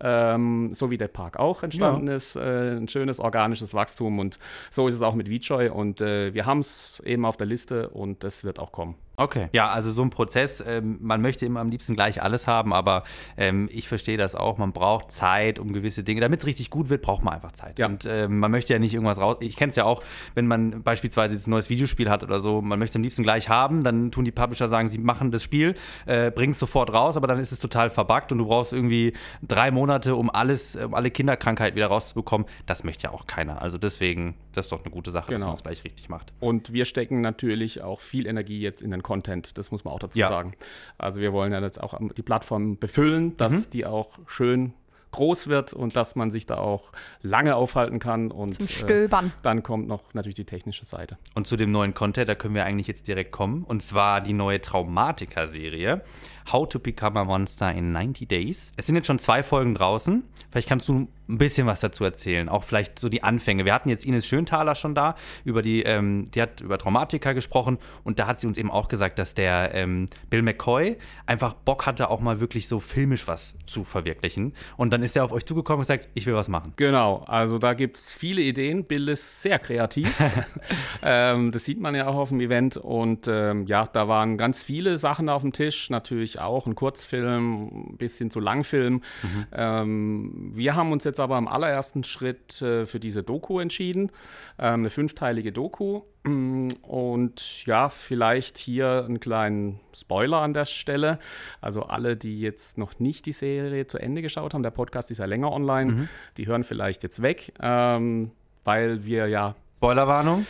ähm, 0.00 0.70
so 0.74 0.90
wie 0.90 0.98
der 0.98 1.08
Park 1.08 1.38
auch 1.38 1.62
entstanden 1.62 2.08
ja. 2.08 2.14
ist. 2.14 2.36
Äh, 2.36 2.76
ein 2.76 2.88
schönes 2.88 3.20
organisches 3.20 3.74
Wachstum 3.74 4.18
und 4.18 4.38
so 4.70 4.88
ist 4.88 4.94
es 4.94 5.02
auch 5.02 5.14
mit 5.14 5.28
VJoy 5.28 5.68
und 5.68 6.00
wir 6.00 6.46
haben 6.46 6.60
es 6.60 7.00
eben 7.04 7.24
auf 7.24 7.36
der 7.36 7.46
Liste 7.46 7.88
und 7.90 8.24
das 8.24 8.44
wird 8.44 8.58
auch 8.58 8.72
kommen. 8.72 8.96
Okay. 9.16 9.48
Ja, 9.52 9.68
also 9.68 9.92
so 9.92 10.02
ein 10.02 10.10
Prozess, 10.10 10.62
ähm, 10.66 10.98
man 11.00 11.20
möchte 11.20 11.44
immer 11.44 11.60
am 11.60 11.70
liebsten 11.70 11.94
gleich 11.94 12.22
alles 12.22 12.46
haben, 12.46 12.72
aber 12.72 13.04
ähm, 13.36 13.68
ich 13.70 13.88
verstehe 13.88 14.16
das 14.16 14.34
auch. 14.34 14.58
Man 14.58 14.72
braucht 14.72 15.10
Zeit, 15.10 15.58
um 15.58 15.72
gewisse 15.72 16.02
Dinge, 16.02 16.20
damit 16.20 16.40
es 16.40 16.46
richtig 16.46 16.70
gut 16.70 16.88
wird, 16.88 17.02
braucht 17.02 17.22
man 17.22 17.34
einfach 17.34 17.52
Zeit. 17.52 17.78
Ja. 17.78 17.86
Und 17.86 18.06
ähm, 18.06 18.38
man 18.38 18.50
möchte 18.50 18.72
ja 18.72 18.78
nicht 18.78 18.94
irgendwas 18.94 19.18
raus. 19.18 19.36
Ich 19.40 19.56
kenne 19.56 19.70
es 19.70 19.76
ja 19.76 19.84
auch, 19.84 20.02
wenn 20.34 20.46
man 20.46 20.82
beispielsweise 20.82 21.34
jetzt 21.34 21.46
ein 21.46 21.50
neues 21.50 21.68
Videospiel 21.68 22.08
hat 22.08 22.22
oder 22.22 22.40
so, 22.40 22.62
man 22.62 22.78
möchte 22.78 22.96
am 22.96 23.02
liebsten 23.02 23.22
gleich 23.22 23.48
haben, 23.48 23.82
dann 23.84 24.10
tun 24.10 24.24
die 24.24 24.30
Publisher 24.30 24.68
sagen, 24.68 24.88
sie 24.88 24.98
machen 24.98 25.30
das 25.30 25.42
Spiel, 25.42 25.74
äh, 26.06 26.30
bringen 26.30 26.52
es 26.52 26.58
sofort 26.58 26.92
raus, 26.92 27.16
aber 27.16 27.26
dann 27.26 27.38
ist 27.38 27.52
es 27.52 27.58
total 27.58 27.90
verbuggt 27.90 28.32
und 28.32 28.38
du 28.38 28.46
brauchst 28.46 28.72
irgendwie 28.72 29.12
drei 29.42 29.70
Monate, 29.70 30.16
um 30.16 30.30
alles, 30.30 30.76
um 30.76 30.94
alle 30.94 31.10
Kinderkrankheiten 31.10 31.76
wieder 31.76 31.88
rauszubekommen. 31.88 32.46
Das 32.66 32.82
möchte 32.82 33.04
ja 33.04 33.10
auch 33.10 33.26
keiner. 33.26 33.60
Also 33.60 33.76
deswegen, 33.76 34.34
das 34.52 34.66
ist 34.66 34.72
doch 34.72 34.82
eine 34.82 34.90
gute 34.90 35.10
Sache, 35.10 35.26
genau. 35.26 35.38
dass 35.38 35.46
man 35.46 35.54
es 35.54 35.62
gleich 35.62 35.84
richtig 35.84 36.08
macht. 36.08 36.32
Und 36.40 36.72
wir 36.72 36.86
stecken 36.86 37.20
natürlich 37.20 37.82
auch 37.82 38.00
viel 38.00 38.26
Energie 38.26 38.60
jetzt 38.60 38.80
in 38.80 38.90
den 38.90 39.01
Content. 39.02 39.56
Das 39.58 39.70
muss 39.70 39.84
man 39.84 39.94
auch 39.94 39.98
dazu 39.98 40.18
ja. 40.18 40.28
sagen. 40.28 40.54
Also 40.98 41.20
wir 41.20 41.32
wollen 41.32 41.52
ja 41.52 41.60
jetzt 41.60 41.82
auch 41.82 41.98
die 42.16 42.22
Plattform 42.22 42.78
befüllen, 42.78 43.36
dass 43.36 43.52
mhm. 43.52 43.70
die 43.70 43.86
auch 43.86 44.18
schön 44.26 44.74
groß 45.12 45.46
wird 45.46 45.72
und 45.72 45.94
dass 45.94 46.16
man 46.16 46.30
sich 46.30 46.46
da 46.46 46.56
auch 46.56 46.90
lange 47.20 47.54
aufhalten 47.54 47.98
kann. 47.98 48.30
Und, 48.30 48.54
Zum 48.54 48.66
Stöbern. 48.66 49.26
Äh, 49.26 49.42
dann 49.42 49.62
kommt 49.62 49.86
noch 49.86 50.14
natürlich 50.14 50.34
die 50.34 50.44
technische 50.44 50.84
Seite. 50.84 51.18
Und 51.34 51.46
zu 51.46 51.56
dem 51.56 51.70
neuen 51.70 51.94
Content, 51.94 52.28
da 52.28 52.34
können 52.34 52.54
wir 52.54 52.64
eigentlich 52.64 52.88
jetzt 52.88 53.06
direkt 53.06 53.30
kommen. 53.30 53.62
Und 53.62 53.82
zwar 53.82 54.20
die 54.20 54.32
neue 54.32 54.60
Traumatiker-Serie. 54.60 56.02
How 56.50 56.68
to 56.68 56.78
Become 56.78 57.20
a 57.20 57.24
Monster 57.24 57.72
in 57.72 57.92
90 57.92 58.28
Days. 58.28 58.72
Es 58.76 58.86
sind 58.86 58.96
jetzt 58.96 59.06
schon 59.06 59.18
zwei 59.18 59.42
Folgen 59.42 59.74
draußen. 59.74 60.24
Vielleicht 60.50 60.68
kannst 60.68 60.88
du 60.88 61.08
ein 61.28 61.38
bisschen 61.38 61.66
was 61.66 61.80
dazu 61.80 62.04
erzählen. 62.04 62.48
Auch 62.48 62.64
vielleicht 62.64 62.98
so 62.98 63.08
die 63.08 63.22
Anfänge. 63.22 63.64
Wir 63.64 63.74
hatten 63.74 63.88
jetzt 63.88 64.04
Ines 64.04 64.26
Schönthaler 64.26 64.74
schon 64.74 64.94
da, 64.94 65.16
über 65.44 65.62
die, 65.62 65.82
ähm, 65.82 66.30
die 66.34 66.42
hat 66.42 66.60
über 66.60 66.78
Traumatiker 66.78 67.34
gesprochen 67.34 67.78
und 68.04 68.18
da 68.18 68.26
hat 68.26 68.40
sie 68.40 68.46
uns 68.46 68.58
eben 68.58 68.70
auch 68.70 68.88
gesagt, 68.88 69.18
dass 69.18 69.34
der 69.34 69.74
ähm, 69.74 70.08
Bill 70.30 70.42
McCoy 70.42 70.98
einfach 71.26 71.54
Bock 71.54 71.86
hatte, 71.86 72.10
auch 72.10 72.20
mal 72.20 72.40
wirklich 72.40 72.68
so 72.68 72.80
filmisch 72.80 73.26
was 73.26 73.56
zu 73.66 73.84
verwirklichen. 73.84 74.52
Und 74.76 74.92
dann 74.92 75.02
ist 75.02 75.16
er 75.16 75.24
auf 75.24 75.32
euch 75.32 75.46
zugekommen 75.46 75.78
und 75.78 75.86
gesagt, 75.86 76.08
ich 76.14 76.26
will 76.26 76.34
was 76.34 76.48
machen. 76.48 76.74
Genau, 76.76 77.24
also 77.26 77.58
da 77.58 77.74
gibt 77.74 77.96
es 77.96 78.12
viele 78.12 78.42
Ideen. 78.42 78.84
Bill 78.84 79.08
ist 79.08 79.42
sehr 79.42 79.58
kreativ. 79.58 80.12
ähm, 81.02 81.52
das 81.52 81.64
sieht 81.64 81.80
man 81.80 81.94
ja 81.94 82.06
auch 82.06 82.16
auf 82.16 82.28
dem 82.28 82.40
Event. 82.40 82.76
Und 82.76 83.26
ähm, 83.28 83.66
ja, 83.66 83.88
da 83.92 84.08
waren 84.08 84.36
ganz 84.36 84.62
viele 84.62 84.98
Sachen 84.98 85.28
auf 85.28 85.42
dem 85.42 85.52
Tisch. 85.52 85.88
Natürlich 85.88 86.31
auch 86.40 86.66
ein 86.66 86.74
Kurzfilm, 86.74 87.92
ein 87.92 87.96
bisschen 87.96 88.30
zu 88.30 88.40
Langfilm. 88.40 89.02
Mhm. 89.22 89.46
Ähm, 89.52 90.52
wir 90.54 90.74
haben 90.74 90.92
uns 90.92 91.04
jetzt 91.04 91.20
aber 91.20 91.38
im 91.38 91.48
allerersten 91.48 92.04
Schritt 92.04 92.60
äh, 92.62 92.86
für 92.86 93.00
diese 93.00 93.22
Doku 93.22 93.60
entschieden. 93.60 94.10
Ähm, 94.58 94.80
eine 94.80 94.90
fünfteilige 94.90 95.52
Doku. 95.52 96.02
Und 96.24 97.66
ja, 97.66 97.88
vielleicht 97.88 98.56
hier 98.56 99.04
einen 99.04 99.18
kleinen 99.18 99.80
Spoiler 99.92 100.38
an 100.38 100.54
der 100.54 100.66
Stelle. 100.66 101.18
Also 101.60 101.82
alle, 101.82 102.16
die 102.16 102.40
jetzt 102.40 102.78
noch 102.78 103.00
nicht 103.00 103.26
die 103.26 103.32
Serie 103.32 103.88
zu 103.88 103.98
Ende 103.98 104.22
geschaut 104.22 104.54
haben, 104.54 104.62
der 104.62 104.70
Podcast 104.70 105.10
ist 105.10 105.18
ja 105.18 105.24
länger 105.24 105.50
online, 105.50 105.92
mhm. 105.92 106.08
die 106.36 106.46
hören 106.46 106.62
vielleicht 106.62 107.02
jetzt 107.02 107.22
weg, 107.22 107.52
ähm, 107.60 108.30
weil 108.62 109.04
wir 109.04 109.26
ja 109.26 109.56
Spoilerwarnung. 109.82 110.46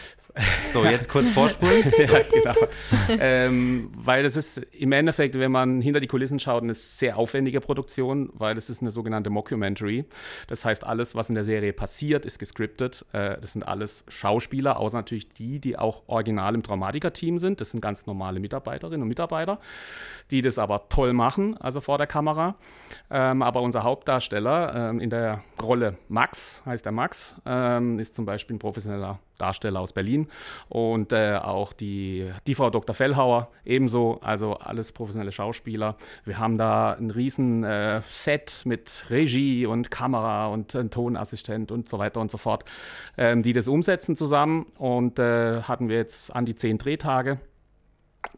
So, 0.72 0.84
jetzt 0.84 1.08
kurz 1.08 1.28
vorspulen. 1.30 1.90
ja, 1.98 2.20
genau. 2.22 2.54
ähm, 3.08 3.90
weil 3.94 4.24
es 4.24 4.36
ist 4.36 4.58
im 4.72 4.92
Endeffekt, 4.92 5.38
wenn 5.38 5.52
man 5.52 5.80
hinter 5.82 6.00
die 6.00 6.06
Kulissen 6.06 6.38
schaut, 6.38 6.62
eine 6.62 6.74
sehr 6.74 7.18
aufwendige 7.18 7.60
Produktion, 7.60 8.30
weil 8.34 8.56
es 8.56 8.70
ist 8.70 8.80
eine 8.80 8.90
sogenannte 8.90 9.30
Mockumentary. 9.30 10.04
Das 10.48 10.64
heißt, 10.64 10.84
alles, 10.84 11.14
was 11.14 11.28
in 11.28 11.34
der 11.34 11.44
Serie 11.44 11.72
passiert, 11.72 12.24
ist 12.24 12.38
gescriptet. 12.38 13.04
Äh, 13.12 13.38
das 13.40 13.52
sind 13.52 13.62
alles 13.62 14.04
Schauspieler, 14.08 14.78
außer 14.78 14.98
natürlich 14.98 15.28
die, 15.30 15.60
die 15.60 15.78
auch 15.78 16.02
original 16.06 16.54
im 16.54 16.62
Traumatiker-Team 16.62 17.38
sind. 17.38 17.60
Das 17.60 17.70
sind 17.70 17.80
ganz 17.80 18.06
normale 18.06 18.40
Mitarbeiterinnen 18.40 19.02
und 19.02 19.08
Mitarbeiter, 19.08 19.60
die 20.30 20.40
das 20.40 20.58
aber 20.58 20.88
toll 20.88 21.12
machen, 21.12 21.56
also 21.58 21.80
vor 21.80 21.98
der 21.98 22.06
Kamera. 22.06 22.56
Ähm, 23.10 23.42
aber 23.42 23.60
unser 23.60 23.82
Hauptdarsteller 23.82 24.90
ähm, 24.90 25.00
in 25.00 25.10
der 25.10 25.42
Rolle 25.60 25.96
Max, 26.08 26.62
heißt 26.64 26.86
er 26.86 26.92
Max, 26.92 27.34
ähm, 27.44 27.98
ist 27.98 28.14
zum 28.14 28.24
Beispiel 28.24 28.56
ein 28.56 28.58
professioneller 28.58 29.18
Darsteller 29.38 29.80
aus 29.80 29.92
Berlin 29.92 30.28
und 30.68 31.12
äh, 31.12 31.36
auch 31.36 31.72
die, 31.72 32.30
die 32.46 32.54
Frau 32.54 32.70
Dr. 32.70 32.94
Fellhauer 32.94 33.50
ebenso, 33.64 34.20
also 34.22 34.54
alles 34.54 34.92
professionelle 34.92 35.32
Schauspieler. 35.32 35.96
Wir 36.24 36.38
haben 36.38 36.58
da 36.58 36.92
ein 36.92 37.10
riesen 37.10 37.64
äh, 37.64 38.02
Set 38.10 38.62
mit 38.64 39.06
Regie 39.10 39.66
und 39.66 39.90
Kamera 39.90 40.46
und 40.46 40.74
ein 40.76 40.90
Tonassistent 40.90 41.72
und 41.72 41.88
so 41.88 41.98
weiter 41.98 42.20
und 42.20 42.30
so 42.30 42.38
fort, 42.38 42.64
ähm, 43.18 43.42
die 43.42 43.52
das 43.52 43.66
umsetzen 43.66 44.16
zusammen 44.16 44.66
und 44.78 45.18
äh, 45.18 45.62
hatten 45.62 45.88
wir 45.88 45.96
jetzt 45.96 46.34
an 46.34 46.46
die 46.46 46.54
zehn 46.54 46.78
Drehtage 46.78 47.38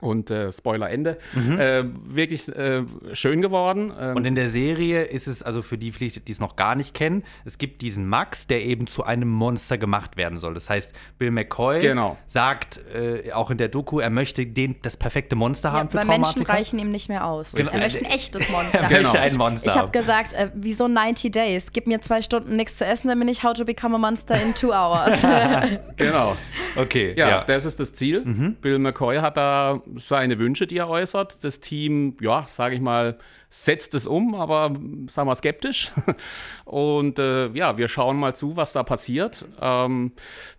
und 0.00 0.30
äh, 0.30 0.52
Spoiler 0.52 0.90
Ende. 0.90 1.18
Mhm. 1.34 1.58
Äh, 1.58 1.84
wirklich 2.06 2.48
äh, 2.48 2.82
schön 3.12 3.40
geworden. 3.40 3.92
Ähm 3.98 4.16
und 4.16 4.24
in 4.24 4.34
der 4.34 4.48
Serie 4.48 5.04
ist 5.04 5.26
es, 5.26 5.42
also 5.42 5.62
für 5.62 5.78
die, 5.78 5.90
die 5.90 6.32
es 6.32 6.40
noch 6.40 6.56
gar 6.56 6.74
nicht 6.74 6.94
kennen, 6.94 7.24
es 7.44 7.58
gibt 7.58 7.80
diesen 7.82 8.08
Max, 8.08 8.46
der 8.46 8.64
eben 8.64 8.86
zu 8.86 9.04
einem 9.04 9.28
Monster 9.28 9.78
gemacht 9.78 10.16
werden 10.16 10.38
soll. 10.38 10.54
Das 10.54 10.70
heißt, 10.70 10.92
Bill 11.18 11.30
McCoy 11.30 11.80
genau. 11.80 12.16
sagt 12.26 12.80
äh, 12.94 13.32
auch 13.32 13.50
in 13.50 13.58
der 13.58 13.68
Doku, 13.68 13.98
er 13.98 14.10
möchte 14.10 14.46
den, 14.46 14.76
das 14.82 14.96
perfekte 14.96 15.36
Monster 15.36 15.70
ja, 15.70 15.74
haben 15.74 15.88
für 15.88 15.98
weil 15.98 16.06
Menschen 16.06 16.42
reichen 16.42 16.78
ihm 16.78 16.90
nicht 16.90 17.08
mehr 17.08 17.26
aus. 17.26 17.52
Genau. 17.52 17.70
Er 17.70 17.78
möchte 17.78 18.00
ein 18.00 18.04
echtes 18.04 18.48
Monster. 18.50 18.80
er 18.80 18.90
möchte 18.90 19.20
ein 19.20 19.36
Monster 19.36 19.66
Ich 19.66 19.76
habe 19.76 19.90
gesagt, 19.90 20.32
äh, 20.34 20.50
wieso 20.54 20.88
90 20.88 21.32
Days? 21.32 21.72
Gib 21.72 21.86
mir 21.86 22.00
zwei 22.00 22.22
Stunden 22.22 22.56
nichts 22.56 22.76
zu 22.76 22.84
essen, 22.84 23.08
dann 23.08 23.18
bin 23.18 23.28
ich 23.28 23.42
How 23.42 23.54
to 23.54 23.64
Become 23.64 23.96
a 23.96 23.98
Monster 23.98 24.40
in 24.40 24.54
two 24.54 24.72
hours. 24.72 25.22
genau. 25.96 26.36
Okay. 26.76 27.14
Ja, 27.16 27.28
ja, 27.28 27.44
das 27.44 27.64
ist 27.64 27.80
das 27.80 27.94
Ziel. 27.94 28.24
Mhm. 28.24 28.56
Bill 28.60 28.78
McCoy 28.78 29.18
hat 29.18 29.36
da 29.36 29.73
seine 29.96 30.38
Wünsche, 30.38 30.66
die 30.66 30.78
er 30.78 30.88
äußert. 30.88 31.42
Das 31.44 31.60
Team, 31.60 32.16
ja, 32.20 32.46
sage 32.48 32.74
ich 32.74 32.80
mal, 32.80 33.18
setzt 33.50 33.94
es 33.94 34.06
um, 34.06 34.34
aber 34.34 34.74
sagen 35.08 35.28
wir 35.28 35.34
skeptisch. 35.36 35.92
Und 36.64 37.18
äh, 37.18 37.48
ja, 37.48 37.76
wir 37.76 37.88
schauen 37.88 38.16
mal 38.16 38.34
zu, 38.34 38.56
was 38.56 38.72
da 38.72 38.82
passiert. 38.82 39.46
Ähm, 39.60 40.12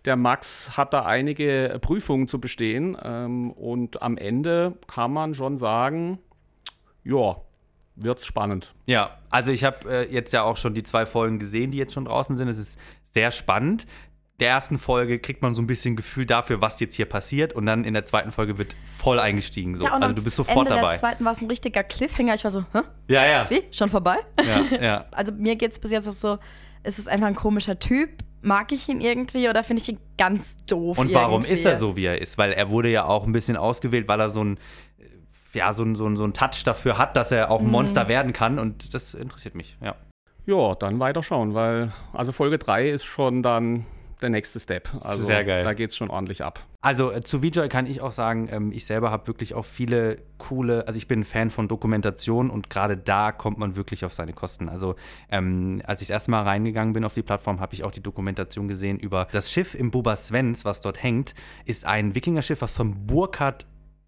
der 0.04 0.16
Max 0.16 0.76
hat 0.76 0.92
da 0.92 1.04
einige 1.04 1.78
Prüfungen 1.80 2.28
zu 2.28 2.40
bestehen 2.40 2.96
ähm, 3.02 3.50
und 3.52 4.02
am 4.02 4.16
Ende 4.16 4.78
kann 4.86 5.12
man 5.12 5.34
schon 5.34 5.58
sagen, 5.58 6.18
ja, 7.04 7.36
wird's 7.96 8.26
spannend. 8.26 8.74
Ja, 8.86 9.18
also 9.30 9.50
ich 9.50 9.64
habe 9.64 9.88
äh, 9.90 10.12
jetzt 10.12 10.32
ja 10.32 10.42
auch 10.42 10.56
schon 10.56 10.74
die 10.74 10.82
zwei 10.82 11.06
Folgen 11.06 11.38
gesehen, 11.38 11.70
die 11.70 11.78
jetzt 11.78 11.94
schon 11.94 12.04
draußen 12.04 12.36
sind. 12.36 12.48
Es 12.48 12.58
ist 12.58 12.78
sehr 13.12 13.32
spannend 13.32 13.86
der 14.40 14.50
ersten 14.50 14.78
Folge 14.78 15.18
kriegt 15.18 15.40
man 15.40 15.54
so 15.54 15.62
ein 15.62 15.66
bisschen 15.66 15.96
Gefühl 15.96 16.26
dafür, 16.26 16.60
was 16.60 16.78
jetzt 16.80 16.94
hier 16.94 17.06
passiert 17.06 17.54
und 17.54 17.64
dann 17.64 17.84
in 17.84 17.94
der 17.94 18.04
zweiten 18.04 18.30
Folge 18.30 18.58
wird 18.58 18.76
voll 18.84 19.18
eingestiegen. 19.18 19.78
So. 19.78 19.86
Ja, 19.86 19.94
also 19.94 20.14
du 20.14 20.24
bist 20.24 20.36
sofort 20.36 20.68
Ende 20.68 20.70
dabei. 20.70 20.82
In 20.82 20.90
der 20.90 20.98
zweiten 20.98 21.24
war 21.24 21.32
es 21.32 21.40
ein 21.40 21.48
richtiger 21.48 21.82
Cliffhanger. 21.82 22.34
Ich 22.34 22.44
war 22.44 22.50
so, 22.50 22.64
hä? 22.72 22.80
Ja, 23.08 23.26
ja. 23.26 23.46
Wie? 23.48 23.62
Schon 23.70 23.88
vorbei? 23.88 24.18
Ja, 24.44 24.78
ja. 24.78 25.04
Also 25.12 25.32
mir 25.32 25.56
geht 25.56 25.72
es 25.72 25.78
bis 25.78 25.90
jetzt 25.90 26.06
auch 26.06 26.12
so, 26.12 26.38
ist 26.84 26.98
es 26.98 27.08
einfach 27.08 27.26
ein 27.26 27.34
komischer 27.34 27.78
Typ? 27.78 28.10
Mag 28.42 28.72
ich 28.72 28.88
ihn 28.88 29.00
irgendwie 29.00 29.48
oder 29.48 29.64
finde 29.64 29.82
ich 29.82 29.88
ihn 29.88 29.98
ganz 30.18 30.56
doof? 30.66 30.98
Und 30.98 31.12
warum 31.14 31.40
irgendwie? 31.40 31.54
ist 31.54 31.64
er 31.64 31.78
so, 31.78 31.96
wie 31.96 32.04
er 32.04 32.20
ist? 32.20 32.36
Weil 32.36 32.52
er 32.52 32.70
wurde 32.70 32.90
ja 32.90 33.06
auch 33.06 33.26
ein 33.26 33.32
bisschen 33.32 33.56
ausgewählt, 33.56 34.06
weil 34.06 34.20
er 34.20 34.28
so 34.28 34.44
ein 34.44 34.58
ja, 35.54 35.72
so 35.72 35.82
ein, 35.82 35.94
so, 35.94 36.06
ein, 36.06 36.16
so 36.16 36.24
ein 36.24 36.34
Touch 36.34 36.64
dafür 36.64 36.98
hat, 36.98 37.16
dass 37.16 37.32
er 37.32 37.50
auch 37.50 37.60
ein 37.60 37.70
Monster 37.70 38.04
mhm. 38.04 38.08
werden 38.08 38.32
kann 38.34 38.58
und 38.58 38.92
das 38.92 39.14
interessiert 39.14 39.54
mich, 39.54 39.76
ja. 39.80 39.94
Ja, 40.44 40.74
dann 40.74 41.00
weiter 41.00 41.22
schauen, 41.22 41.54
weil 41.54 41.92
also 42.12 42.30
Folge 42.30 42.58
3 42.58 42.90
ist 42.90 43.04
schon 43.04 43.42
dann 43.42 43.86
der 44.22 44.30
nächste 44.30 44.60
Step. 44.60 44.88
Also 45.02 45.26
Sehr 45.26 45.44
geil. 45.44 45.62
da 45.62 45.74
geht 45.74 45.90
es 45.90 45.96
schon 45.96 46.10
ordentlich 46.10 46.42
ab. 46.42 46.64
Also 46.80 47.10
äh, 47.10 47.22
zu 47.22 47.42
VJoy 47.42 47.68
kann 47.68 47.86
ich 47.86 48.00
auch 48.00 48.12
sagen, 48.12 48.48
ähm, 48.50 48.72
ich 48.72 48.86
selber 48.86 49.10
habe 49.10 49.26
wirklich 49.26 49.54
auch 49.54 49.64
viele 49.64 50.16
coole, 50.38 50.86
also 50.86 50.96
ich 50.96 51.08
bin 51.08 51.20
ein 51.20 51.24
Fan 51.24 51.50
von 51.50 51.68
Dokumentation 51.68 52.48
und 52.48 52.70
gerade 52.70 52.96
da 52.96 53.32
kommt 53.32 53.58
man 53.58 53.76
wirklich 53.76 54.04
auf 54.04 54.14
seine 54.14 54.32
Kosten. 54.32 54.68
Also 54.68 54.94
ähm, 55.30 55.82
als 55.84 56.00
ich 56.00 56.08
das 56.08 56.14
erste 56.14 56.30
Mal 56.30 56.42
reingegangen 56.42 56.92
bin 56.92 57.04
auf 57.04 57.14
die 57.14 57.22
Plattform, 57.22 57.60
habe 57.60 57.74
ich 57.74 57.84
auch 57.84 57.90
die 57.90 58.02
Dokumentation 58.02 58.68
gesehen 58.68 58.98
über 58.98 59.28
das 59.32 59.50
Schiff 59.50 59.74
im 59.74 59.90
Buba 59.90 60.16
Svens, 60.16 60.64
was 60.64 60.80
dort 60.80 61.02
hängt, 61.02 61.34
ist 61.64 61.84
ein 61.84 62.14
Wikingerschiff, 62.14 62.62
was 62.62 62.72
von 62.72 63.06
Burkhard 63.06 63.66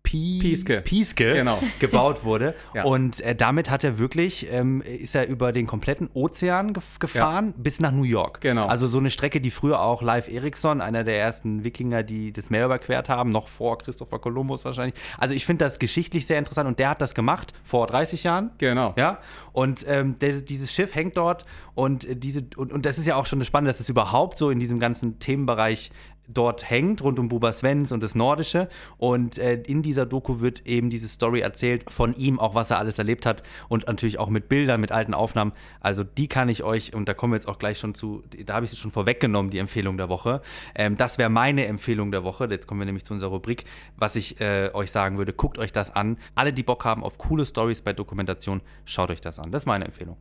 Pieske, 0.09 0.81
Pieske 0.81 1.33
genau. 1.33 1.62
gebaut 1.81 2.25
wurde. 2.25 2.55
ja. 2.75 2.85
Und 2.85 3.21
äh, 3.21 3.35
damit 3.35 3.71
hat 3.71 3.85
er 3.85 3.99
wirklich, 3.99 4.51
ähm, 4.51 4.81
ist 4.83 5.14
er 5.14 5.29
über 5.29 5.53
den 5.53 5.66
kompletten 5.66 6.09
Ozean 6.14 6.73
ge 6.73 6.83
gefahren 6.99 7.49
ja. 7.49 7.55
bis 7.57 7.81
nach 7.81 7.92
New 7.92 8.05
York. 8.05 8.40
Genau. 8.40 8.66
Also 8.66 8.87
so 8.87 8.99
eine 8.99 9.11
Strecke, 9.11 9.40
die 9.40 9.51
früher 9.51 9.81
auch 9.81 10.01
Live 10.01 10.29
Eriksson, 10.29 10.81
einer 10.81 11.05
der 11.05 11.18
ersten 11.18 11.64
Wikinger, 11.64 12.03
die 12.03 12.33
das 12.33 12.51
Meer 12.51 12.64
überquert 12.64 13.09
haben, 13.09 13.31
noch 13.31 13.49
vor 13.49 13.79
Christopher 13.79 14.18
Columbus 14.18 14.64
wahrscheinlich. 14.64 14.94
Also 15.18 15.35
ich 15.35 15.44
finde 15.44 15.64
das 15.64 15.79
geschichtlich 15.79 16.27
sehr 16.27 16.38
interessant 16.38 16.68
und 16.68 16.79
der 16.79 16.90
hat 16.90 17.01
das 17.01 17.14
gemacht 17.14 17.53
vor 17.64 17.87
30 17.87 18.25
Jahren. 18.25 18.51
Genau. 18.59 18.94
Ja. 18.97 19.18
Und 19.53 19.85
ähm, 19.88 20.18
der, 20.21 20.40
dieses 20.40 20.73
Schiff 20.73 20.94
hängt 20.94 21.16
dort 21.16 21.44
und 21.75 22.05
äh, 22.05 22.16
diese 22.16 22.44
und, 22.57 22.73
und 22.73 22.87
das 22.87 22.99
ist 22.99 23.07
ja 23.07 23.16
auch 23.16 23.27
schon 23.27 23.38
das 23.38 23.49
Spannende, 23.49 23.73
dass 23.73 23.81
es 23.81 23.88
überhaupt 23.88 24.38
so 24.38 24.51
in 24.51 24.61
diesem 24.61 24.81
ganzen 24.81 25.18
Themenbereich 25.18 25.90
dort 26.29 26.69
hängt, 26.69 27.03
rund 27.03 27.19
um 27.19 27.29
Buba 27.29 27.53
Svens 27.53 27.91
und 27.91 28.03
das 28.03 28.14
Nordische. 28.14 28.69
Und 28.99 29.38
äh, 29.38 29.55
in 29.55 29.83
dieser 29.83 30.07
Doku 30.07 30.41
wird 30.41 30.67
eben 30.67 30.91
diese 30.91 31.09
Story 31.09 31.41
erzählt 31.41 31.91
von 31.91 32.14
ihm, 32.14 32.38
auch 32.38 32.55
was 32.55 32.71
er 32.71 32.79
alles 32.79 32.99
erlebt 32.99 33.27
hat 33.27 33.43
und 33.69 33.87
natürlich 33.87 34.19
auch 34.19 34.29
mit 34.29 34.49
Bildern, 34.49 34.81
mit 34.81 34.93
alten 34.93 35.14
Aufnahmen. 35.14 35.53
Also 35.81 36.05
die 36.05 36.29
kann 36.29 36.49
ich 36.49 36.62
euch, 36.62 36.95
und 36.95 37.09
da 37.09 37.14
kommen 37.14 37.33
wir 37.33 37.37
jetzt 37.37 37.49
auch 37.49 37.59
gleich 37.59 37.79
schon 37.79 37.95
zu, 37.95 38.23
da 38.45 38.55
habe 38.55 38.67
ich 38.67 38.73
es 38.73 38.79
schon 38.79 38.91
vorweggenommen, 38.91 39.51
die 39.51 39.59
Empfehlung 39.59 39.97
der 39.97 40.09
Woche. 40.09 40.43
Ähm, 40.75 40.97
das 40.97 41.19
wäre 41.19 41.31
meine 41.31 41.67
Empfehlung 41.67 42.12
der 42.12 42.25
Woche. 42.25 42.47
Jetzt 42.51 42.67
kommen 42.67 42.81
wir 42.81 42.87
nämlich 42.87 43.05
zu 43.05 43.14
unserer 43.14 43.31
Rubrik, 43.31 43.64
was 43.97 44.17
ich 44.17 44.41
äh, 44.41 44.71
euch 44.75 44.91
sagen 44.91 45.19
würde. 45.19 45.33
Guckt 45.33 45.59
euch 45.59 45.73
das 45.73 45.95
an. 45.95 46.19
Alle, 46.35 46.53
die 46.53 46.62
Bock 46.62 46.85
haben 46.85 47.03
auf 47.03 47.19
coole 47.19 47.47
Stories 47.47 47.83
bei 47.83 47.93
Dokumentation, 47.93 48.61
schaut 48.85 49.11
euch 49.11 49.21
das 49.21 49.38
an. 49.38 49.51
Das 49.51 49.62
ist 49.62 49.67
meine 49.67 49.87
Empfehlung. 49.87 50.17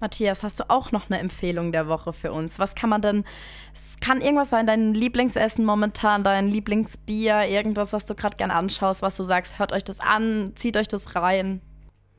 Matthias, 0.00 0.42
hast 0.42 0.60
du 0.60 0.68
auch 0.68 0.92
noch 0.92 1.08
eine 1.08 1.18
Empfehlung 1.18 1.72
der 1.72 1.88
Woche 1.88 2.12
für 2.12 2.32
uns? 2.32 2.58
Was 2.58 2.74
kann 2.74 2.90
man 2.90 3.00
denn, 3.00 3.24
es 3.72 3.98
kann 4.00 4.20
irgendwas 4.20 4.50
sein, 4.50 4.66
dein 4.66 4.92
Lieblingsessen 4.92 5.64
momentan, 5.64 6.24
dein 6.24 6.48
Lieblingsbier, 6.48 7.46
irgendwas, 7.48 7.92
was 7.92 8.06
du 8.06 8.14
gerade 8.14 8.36
gern 8.36 8.50
anschaust, 8.50 9.02
was 9.02 9.16
du 9.16 9.24
sagst, 9.24 9.58
hört 9.58 9.72
euch 9.72 9.84
das 9.84 10.00
an, 10.00 10.52
zieht 10.56 10.76
euch 10.76 10.88
das 10.88 11.14
rein. 11.16 11.60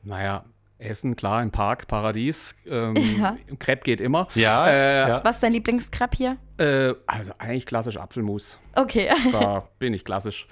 Naja, 0.02 0.44
Essen, 0.78 1.16
klar, 1.16 1.42
im 1.42 1.50
Park, 1.50 1.88
Paradies. 1.88 2.54
Ähm, 2.66 2.94
ja. 3.20 3.36
Crepe 3.58 3.82
geht 3.82 4.00
immer. 4.00 4.28
Ja, 4.34 4.66
äh, 4.66 5.08
ja. 5.08 5.24
Was 5.24 5.36
ist 5.36 5.42
dein 5.42 5.52
Lieblingskrepp 5.52 6.14
hier? 6.14 6.36
Äh, 6.58 6.94
also 7.06 7.32
eigentlich 7.38 7.66
klassisch 7.66 7.98
Apfelmus. 7.98 8.58
Okay. 8.74 9.08
Da 9.32 9.68
bin 9.78 9.94
ich 9.94 10.04
klassisch. 10.04 10.46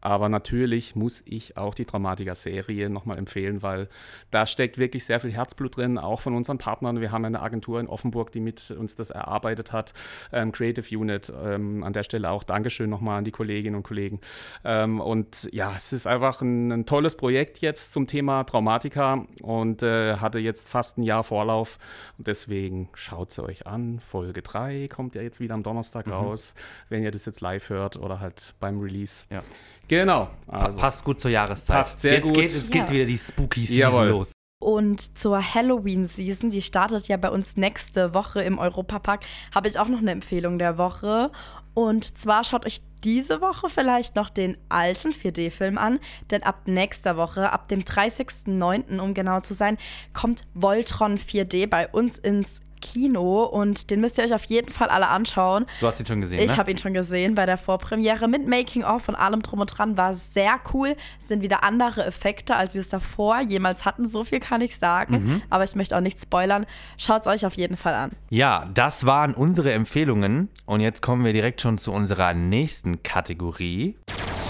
Aber 0.00 0.28
natürlich 0.28 0.94
muss 0.94 1.22
ich 1.24 1.56
auch 1.56 1.74
die 1.74 1.86
Dramatiker-Serie 1.86 2.90
nochmal 2.90 3.18
empfehlen, 3.18 3.62
weil 3.62 3.88
da 4.30 4.46
steckt 4.46 4.76
wirklich 4.76 5.04
sehr 5.04 5.18
viel 5.18 5.32
Herzblut 5.32 5.76
drin, 5.76 5.96
auch 5.96 6.20
von 6.20 6.34
unseren 6.34 6.58
Partnern. 6.58 7.00
Wir 7.00 7.10
haben 7.10 7.24
eine 7.24 7.40
Agentur 7.40 7.80
in 7.80 7.88
Offenburg, 7.88 8.32
die 8.32 8.40
mit 8.40 8.70
uns 8.70 8.94
das 8.94 9.10
erarbeitet 9.10 9.72
hat, 9.72 9.94
ähm, 10.32 10.52
Creative 10.52 10.98
Unit. 10.98 11.32
Ähm, 11.42 11.82
an 11.82 11.92
der 11.92 12.04
Stelle 12.04 12.30
auch 12.30 12.42
Dankeschön 12.42 12.90
nochmal 12.90 13.18
an 13.18 13.24
die 13.24 13.30
Kolleginnen 13.30 13.76
und 13.76 13.82
Kollegen. 13.82 14.20
Ähm, 14.64 15.00
und 15.00 15.48
ja, 15.52 15.74
es 15.76 15.92
ist 15.92 16.06
einfach 16.06 16.42
ein, 16.42 16.70
ein, 16.70 16.86
tolles 16.86 17.16
Projekt 17.16 17.60
jetzt 17.60 17.92
zum 17.92 18.06
Thema 18.06 18.44
Traumatika 18.44 19.24
und 19.42 19.82
äh, 19.82 20.16
hatte 20.16 20.38
jetzt 20.38 20.68
fast 20.68 20.98
ein 20.98 21.02
Jahr 21.02 21.24
Vorlauf. 21.24 21.78
Und 22.18 22.26
deswegen 22.26 22.90
schaut 22.94 23.30
es 23.30 23.38
euch 23.38 23.66
an. 23.66 24.00
Folge 24.00 24.42
3 24.42 24.88
kommt 24.88 25.14
ja 25.14 25.22
jetzt 25.22 25.40
wieder 25.40 25.49
am 25.52 25.62
Donnerstag 25.62 26.06
mhm. 26.06 26.12
raus, 26.12 26.54
wenn 26.88 27.02
ihr 27.02 27.10
das 27.10 27.24
jetzt 27.26 27.40
live 27.40 27.68
hört 27.68 27.96
oder 27.96 28.20
halt 28.20 28.54
beim 28.60 28.80
Release. 28.80 29.24
Ja. 29.30 29.42
Genau. 29.88 30.30
Also. 30.46 30.78
Passt 30.78 31.04
gut 31.04 31.20
zur 31.20 31.30
Jahreszeit. 31.30 31.76
Passt 31.76 32.00
sehr 32.00 32.14
jetzt 32.14 32.24
gut. 32.24 32.34
Geht, 32.34 32.52
jetzt 32.52 32.74
ja. 32.74 32.80
geht 32.80 32.90
wieder 32.90 33.04
die 33.06 33.18
Spooky 33.18 33.66
Season 33.66 33.78
Jawohl. 33.78 34.08
los. 34.08 34.32
Und 34.62 35.18
zur 35.18 35.42
Halloween-Season, 35.54 36.50
die 36.50 36.60
startet 36.60 37.08
ja 37.08 37.16
bei 37.16 37.30
uns 37.30 37.56
nächste 37.56 38.12
Woche 38.12 38.42
im 38.42 38.58
Europapark, 38.58 39.24
habe 39.54 39.68
ich 39.68 39.78
auch 39.78 39.88
noch 39.88 40.00
eine 40.00 40.10
Empfehlung 40.10 40.58
der 40.58 40.76
Woche. 40.76 41.32
Und 41.72 42.18
zwar 42.18 42.44
schaut 42.44 42.66
euch 42.66 42.82
diese 43.02 43.40
Woche 43.40 43.70
vielleicht 43.70 44.16
noch 44.16 44.28
den 44.28 44.58
alten 44.68 45.12
4D-Film 45.12 45.78
an, 45.78 45.98
denn 46.30 46.42
ab 46.42 46.62
nächster 46.66 47.16
Woche, 47.16 47.52
ab 47.52 47.68
dem 47.68 47.82
30.09., 47.82 49.00
um 49.00 49.14
genau 49.14 49.40
zu 49.40 49.54
sein, 49.54 49.78
kommt 50.12 50.42
Voltron 50.52 51.18
4D 51.18 51.66
bei 51.66 51.88
uns 51.88 52.18
ins 52.18 52.60
Kino 52.80 53.44
und 53.44 53.90
den 53.90 54.00
müsst 54.00 54.18
ihr 54.18 54.24
euch 54.24 54.34
auf 54.34 54.44
jeden 54.44 54.70
Fall 54.72 54.88
alle 54.88 55.08
anschauen. 55.08 55.66
Du 55.80 55.86
hast 55.86 56.00
ihn 56.00 56.06
schon 56.06 56.20
gesehen, 56.20 56.40
Ich 56.40 56.52
ne? 56.52 56.56
habe 56.56 56.70
ihn 56.70 56.78
schon 56.78 56.94
gesehen 56.94 57.34
bei 57.34 57.46
der 57.46 57.58
Vorpremiere 57.58 58.28
mit 58.28 58.46
Making-of 58.46 59.08
und 59.08 59.14
allem 59.14 59.42
drum 59.42 59.60
und 59.60 59.66
dran. 59.66 59.96
War 59.96 60.14
sehr 60.14 60.58
cool. 60.72 60.96
Es 61.20 61.28
sind 61.28 61.42
wieder 61.42 61.62
andere 61.64 62.04
Effekte, 62.04 62.56
als 62.56 62.74
wir 62.74 62.80
es 62.80 62.88
davor 62.88 63.40
jemals 63.40 63.84
hatten. 63.84 64.08
So 64.08 64.24
viel 64.24 64.40
kann 64.40 64.60
ich 64.60 64.76
sagen. 64.78 65.14
Mhm. 65.14 65.42
Aber 65.50 65.64
ich 65.64 65.74
möchte 65.74 65.96
auch 65.96 66.00
nicht 66.00 66.20
spoilern. 66.20 66.66
Schaut 66.98 67.22
es 67.22 67.26
euch 67.26 67.46
auf 67.46 67.54
jeden 67.54 67.76
Fall 67.76 67.94
an. 67.94 68.10
Ja, 68.30 68.68
das 68.74 69.06
waren 69.06 69.34
unsere 69.34 69.72
Empfehlungen. 69.72 70.48
Und 70.66 70.80
jetzt 70.80 71.02
kommen 71.02 71.24
wir 71.24 71.32
direkt 71.32 71.60
schon 71.60 71.78
zu 71.78 71.92
unserer 71.92 72.34
nächsten 72.34 73.02
Kategorie. 73.02 73.96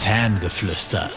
Fangeflüster. 0.02 1.10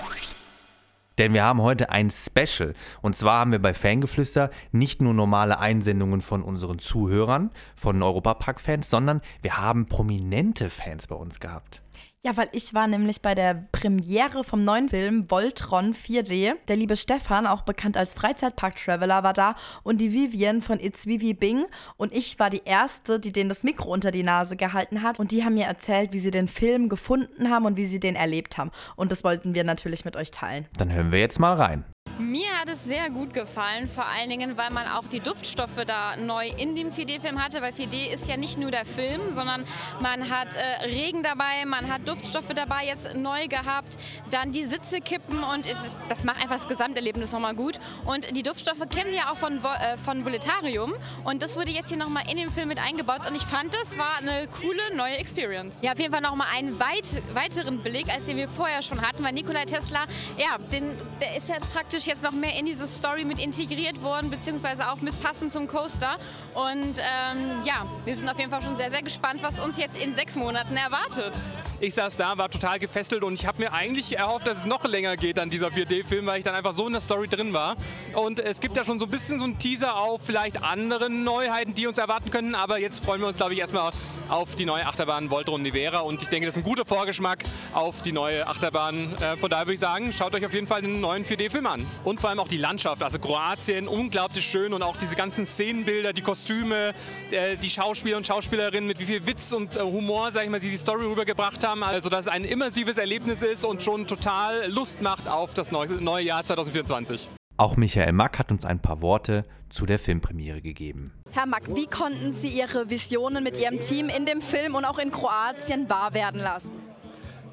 Denn 1.18 1.34
wir 1.34 1.44
haben 1.44 1.62
heute 1.62 1.90
ein 1.92 2.10
Special. 2.10 2.74
Und 3.02 3.16
zwar 3.16 3.42
haben 3.42 3.52
wir 3.52 3.62
bei 3.62 3.74
Fangeflüster 3.74 4.50
nicht 4.72 5.02
nur 5.02 5.14
normale 5.14 5.60
Einsendungen 5.60 6.22
von 6.22 6.42
unseren 6.42 6.80
Zuhörern, 6.80 7.52
von 7.76 8.02
Europapark-Fans, 8.02 8.90
sondern 8.90 9.22
wir 9.42 9.58
haben 9.58 9.86
prominente 9.86 10.70
Fans 10.70 11.08
bei 11.08 11.16
uns 11.16 11.40
gehabt. 11.40 11.83
Ja, 12.26 12.38
weil 12.38 12.48
ich 12.54 12.74
war 12.74 12.88
nämlich 12.88 13.22
bei 13.22 13.36
der 13.36 13.66
Premiere 13.74 14.46
vom 14.46 14.64
neuen 14.64 14.88
Film 14.88 15.30
Voltron 15.30 15.94
4D. 15.94 16.54
Der 16.70 16.78
liebe 16.78 16.96
Stefan, 16.96 17.46
auch 17.46 17.64
bekannt 17.64 17.98
als 17.98 18.14
Freizeitpark-Traveler, 18.14 19.24
war 19.24 19.34
da 19.34 19.56
und 19.84 19.98
die 19.98 20.14
Vivian 20.14 20.62
von 20.62 20.80
It's 20.80 21.06
Vivi 21.06 21.34
Bing. 21.34 21.66
Und 21.98 22.14
ich 22.14 22.40
war 22.40 22.50
die 22.50 22.62
Erste, 22.64 23.20
die 23.20 23.34
denen 23.34 23.50
das 23.50 23.64
Mikro 23.64 23.92
unter 23.92 24.12
die 24.12 24.24
Nase 24.24 24.56
gehalten 24.56 25.02
hat. 25.02 25.20
Und 25.20 25.32
die 25.32 25.44
haben 25.44 25.56
mir 25.56 25.66
erzählt, 25.66 26.14
wie 26.14 26.20
sie 26.20 26.32
den 26.32 26.48
Film 26.48 26.88
gefunden 26.88 27.50
haben 27.50 27.66
und 27.66 27.76
wie 27.76 27.86
sie 27.86 28.00
den 28.00 28.16
erlebt 28.16 28.58
haben. 28.58 28.72
Und 28.96 29.12
das 29.12 29.26
wollten 29.26 29.54
wir 29.54 29.66
natürlich 29.66 30.06
mit 30.06 30.16
euch 30.16 30.32
teilen. 30.32 30.66
Dann 30.78 30.94
hören 30.94 31.12
wir 31.12 31.20
jetzt 31.20 31.42
mal 31.42 31.56
rein. 31.56 31.84
Mir 32.20 32.48
hat 32.60 32.70
es 32.70 32.84
sehr 32.84 33.10
gut 33.10 33.34
gefallen, 33.34 33.90
vor 33.90 34.06
allen 34.06 34.30
Dingen, 34.30 34.56
weil 34.56 34.70
man 34.70 34.88
auch 34.88 35.06
die 35.06 35.20
Duftstoffe 35.20 35.84
da 35.88 36.16
neu 36.16 36.48
in 36.58 36.76
dem 36.76 36.92
4D-Film 36.92 37.44
hatte, 37.44 37.62
weil 37.64 37.74
4D 37.74 38.14
ist 38.14 38.28
ja 38.28 38.38
nicht 38.38 38.60
nur 38.60 38.70
der 38.70 38.86
Film, 38.86 39.20
sondern 39.34 39.66
man 40.00 40.30
hat 40.30 40.50
äh, 40.54 40.86
Regen 40.86 41.24
dabei, 41.24 41.66
man 41.66 41.92
hat 41.92 42.08
Duftstoffe 42.08 42.54
dabei 42.56 42.86
jetzt 42.86 43.16
neu 43.16 43.48
gehabt, 43.48 43.98
dann 44.30 44.52
die 44.52 44.64
Sitze 44.66 45.02
kippen 45.02 45.44
und 45.44 45.66
ist, 45.66 45.98
das 46.08 46.24
macht 46.24 46.42
einfach 46.42 46.58
das 46.60 46.68
Gesamterlebnis 46.68 47.32
nochmal 47.32 47.56
gut. 47.56 47.80
Und 48.06 48.36
die 48.36 48.44
Duftstoffe 48.44 48.88
kennen 48.90 49.10
wir 49.10 49.18
ja 49.18 49.32
auch 49.32 49.38
von, 49.38 49.58
äh, 49.58 49.98
von 49.98 50.24
Voletarium 50.24 50.94
und 51.24 51.42
das 51.42 51.56
wurde 51.56 51.72
jetzt 51.72 51.90
hier 51.90 51.98
nochmal 51.98 52.24
in 52.30 52.38
den 52.38 52.52
Film 52.52 52.68
mit 52.68 52.80
eingebaut 52.80 53.28
und 53.28 53.36
ich 53.36 53.44
fand, 53.44 53.74
das 53.74 53.98
war 53.98 54.20
eine 54.20 54.46
coole 54.62 54.96
neue 54.96 55.18
Experience. 55.18 55.78
Ja, 55.82 55.94
auf 55.94 56.00
jeden 56.00 56.12
Fall 56.12 56.22
nochmal 56.22 56.48
einen 56.56 56.80
weit, 56.80 57.08
weiteren 57.34 57.82
Beleg, 57.82 58.14
als 58.14 58.26
den 58.26 58.38
wir 58.38 58.48
vorher 58.48 58.84
schon 58.84 59.02
hatten, 59.02 59.24
weil 59.24 59.34
Nikolai 59.34 59.66
Tesla, 59.66 60.06
ja, 60.38 60.60
den, 60.72 60.96
der 61.20 61.38
ist 61.38 61.50
jetzt 61.50 61.74
praktisch 61.74 62.03
jetzt 62.06 62.24
noch 62.24 62.32
mehr 62.32 62.58
in 62.58 62.66
diese 62.66 62.88
Story 62.88 63.26
mit 63.26 63.40
integriert 63.40 64.02
worden, 64.02 64.30
beziehungsweise 64.30 64.92
auch 64.92 65.02
mit 65.02 65.22
passend 65.22 65.52
zum 65.52 65.68
Coaster. 65.68 66.18
Und 66.54 67.00
ähm, 67.00 67.66
ja, 67.66 67.86
wir 68.06 68.16
sind 68.16 68.28
auf 68.30 68.38
jeden 68.38 68.52
Fall 68.52 68.62
schon 68.62 68.78
sehr, 68.78 68.92
sehr 68.92 69.02
gespannt, 69.02 69.42
was 69.44 69.60
uns 69.60 69.78
jetzt 69.78 70.02
in 70.02 70.14
sechs 70.14 70.36
Monaten 70.36 70.76
erwartet. 70.76 71.34
Ich 71.80 71.96
saß 71.96 72.16
da, 72.16 72.38
war 72.38 72.50
total 72.50 72.80
gefesselt 72.80 73.24
und 73.24 73.34
ich 73.34 73.46
habe 73.46 73.62
mir 73.62 73.74
eigentlich 73.74 74.18
erhofft, 74.18 74.48
dass 74.48 74.60
es 74.60 74.66
noch 74.66 74.86
länger 74.86 75.18
geht 75.18 75.38
an 75.38 75.50
dieser 75.50 75.68
4D-Film, 75.68 76.26
weil 76.26 76.38
ich 76.38 76.46
dann 76.46 76.56
einfach 76.56 76.74
so 76.74 76.88
in 76.88 76.94
der 76.94 77.02
Story 77.02 77.28
drin 77.28 77.52
war. 77.52 77.76
Und 78.14 78.40
es 78.40 78.62
gibt 78.62 78.78
ja 78.78 78.84
schon 78.84 79.00
so 79.00 79.06
ein 79.06 79.12
bisschen 79.12 79.40
so 79.40 79.46
einen 79.46 79.58
Teaser 79.58 79.98
auf 79.98 80.22
vielleicht 80.22 80.64
andere 80.64 81.10
Neuheiten, 81.10 81.74
die 81.74 81.88
uns 81.88 81.98
erwarten 81.98 82.30
können. 82.30 82.56
Aber 82.56 82.80
jetzt 82.80 83.04
freuen 83.04 83.20
wir 83.20 83.28
uns, 83.28 83.38
glaube 83.38 83.54
ich, 83.54 83.60
erstmal 83.60 83.92
auf 84.30 84.56
die 84.56 84.66
neue 84.66 84.86
Achterbahn 84.86 85.30
Voltron 85.30 85.62
Nivera. 85.62 86.00
Und 86.00 86.22
ich 86.22 86.30
denke, 86.30 86.46
das 86.46 86.56
ist 86.56 86.62
ein 86.62 86.64
guter 86.64 86.86
Vorgeschmack 86.86 87.40
auf 87.74 88.02
die 88.02 88.14
neue 88.14 88.48
Achterbahn. 88.48 89.16
Äh, 89.16 89.38
von 89.38 89.50
daher 89.50 89.66
würde 89.66 89.74
ich 89.74 89.80
sagen, 89.80 90.14
schaut 90.14 90.34
euch 90.36 90.46
auf 90.46 90.54
jeden 90.54 90.68
Fall 90.68 90.82
den 90.82 91.02
neuen 91.02 91.26
4D-Film 91.26 91.68
an. 91.68 91.86
Und 92.04 92.20
vor 92.20 92.30
allem 92.30 92.40
auch 92.40 92.48
die 92.48 92.58
Landschaft, 92.58 93.04
also 93.04 93.20
Kroatien, 93.20 93.88
unglaublich 93.88 94.46
schön 94.46 94.74
und 94.74 94.82
auch 94.82 94.98
diese 94.98 95.16
ganzen 95.16 95.46
Szenenbilder, 95.46 96.14
die 96.14 96.22
Kostüme, 96.22 96.94
äh, 97.32 97.56
die 97.58 97.70
Schauspieler 97.70 98.18
und 98.18 98.28
Schauspielerinnen 98.28 98.88
mit 98.88 99.00
wie 99.00 99.06
viel 99.06 99.26
Witz 99.26 99.54
und 99.54 99.76
äh, 99.76 99.82
Humor, 99.82 100.32
sag 100.32 100.44
ich 100.44 100.50
mal, 100.50 100.60
sie 100.60 100.70
die 100.70 100.78
Story 100.78 101.06
rübergebracht 101.06 101.66
haben. 101.66 101.84
Also, 101.84 102.10
dass 102.10 102.26
es 102.26 102.32
ein 102.32 102.44
immersives 102.44 102.98
Erlebnis 102.98 103.42
ist 103.42 103.66
und 103.66 103.84
schon 103.84 104.08
total 104.08 104.70
Lust 104.72 105.02
macht 105.02 105.28
auf 105.28 105.54
das 105.54 105.72
neue, 105.72 105.92
neue 105.94 106.26
Jahr 106.26 106.44
2024. 106.44 107.30
Auch 107.58 107.78
Michael 107.78 108.14
Mack 108.14 108.40
hat 108.40 108.52
uns 108.52 108.66
ein 108.66 108.80
paar 108.80 109.02
Worte 109.02 109.46
zu 109.70 109.86
der 109.86 110.00
Filmpremiere 110.00 110.62
gegeben. 110.62 111.14
Herr 111.32 111.46
Mack, 111.46 111.64
wie 111.76 111.86
konnten 111.86 112.34
Sie 112.34 112.48
Ihre 112.48 112.90
Visionen 112.90 113.44
mit 113.44 113.60
Ihrem 113.60 113.80
Team 113.80 114.10
in 114.10 114.26
dem 114.26 114.42
Film 114.42 114.76
und 114.76 114.86
auch 114.86 115.00
in 115.00 115.12
Kroatien 115.12 115.90
wahr 115.90 116.14
werden 116.14 116.40
lassen? 116.40 116.72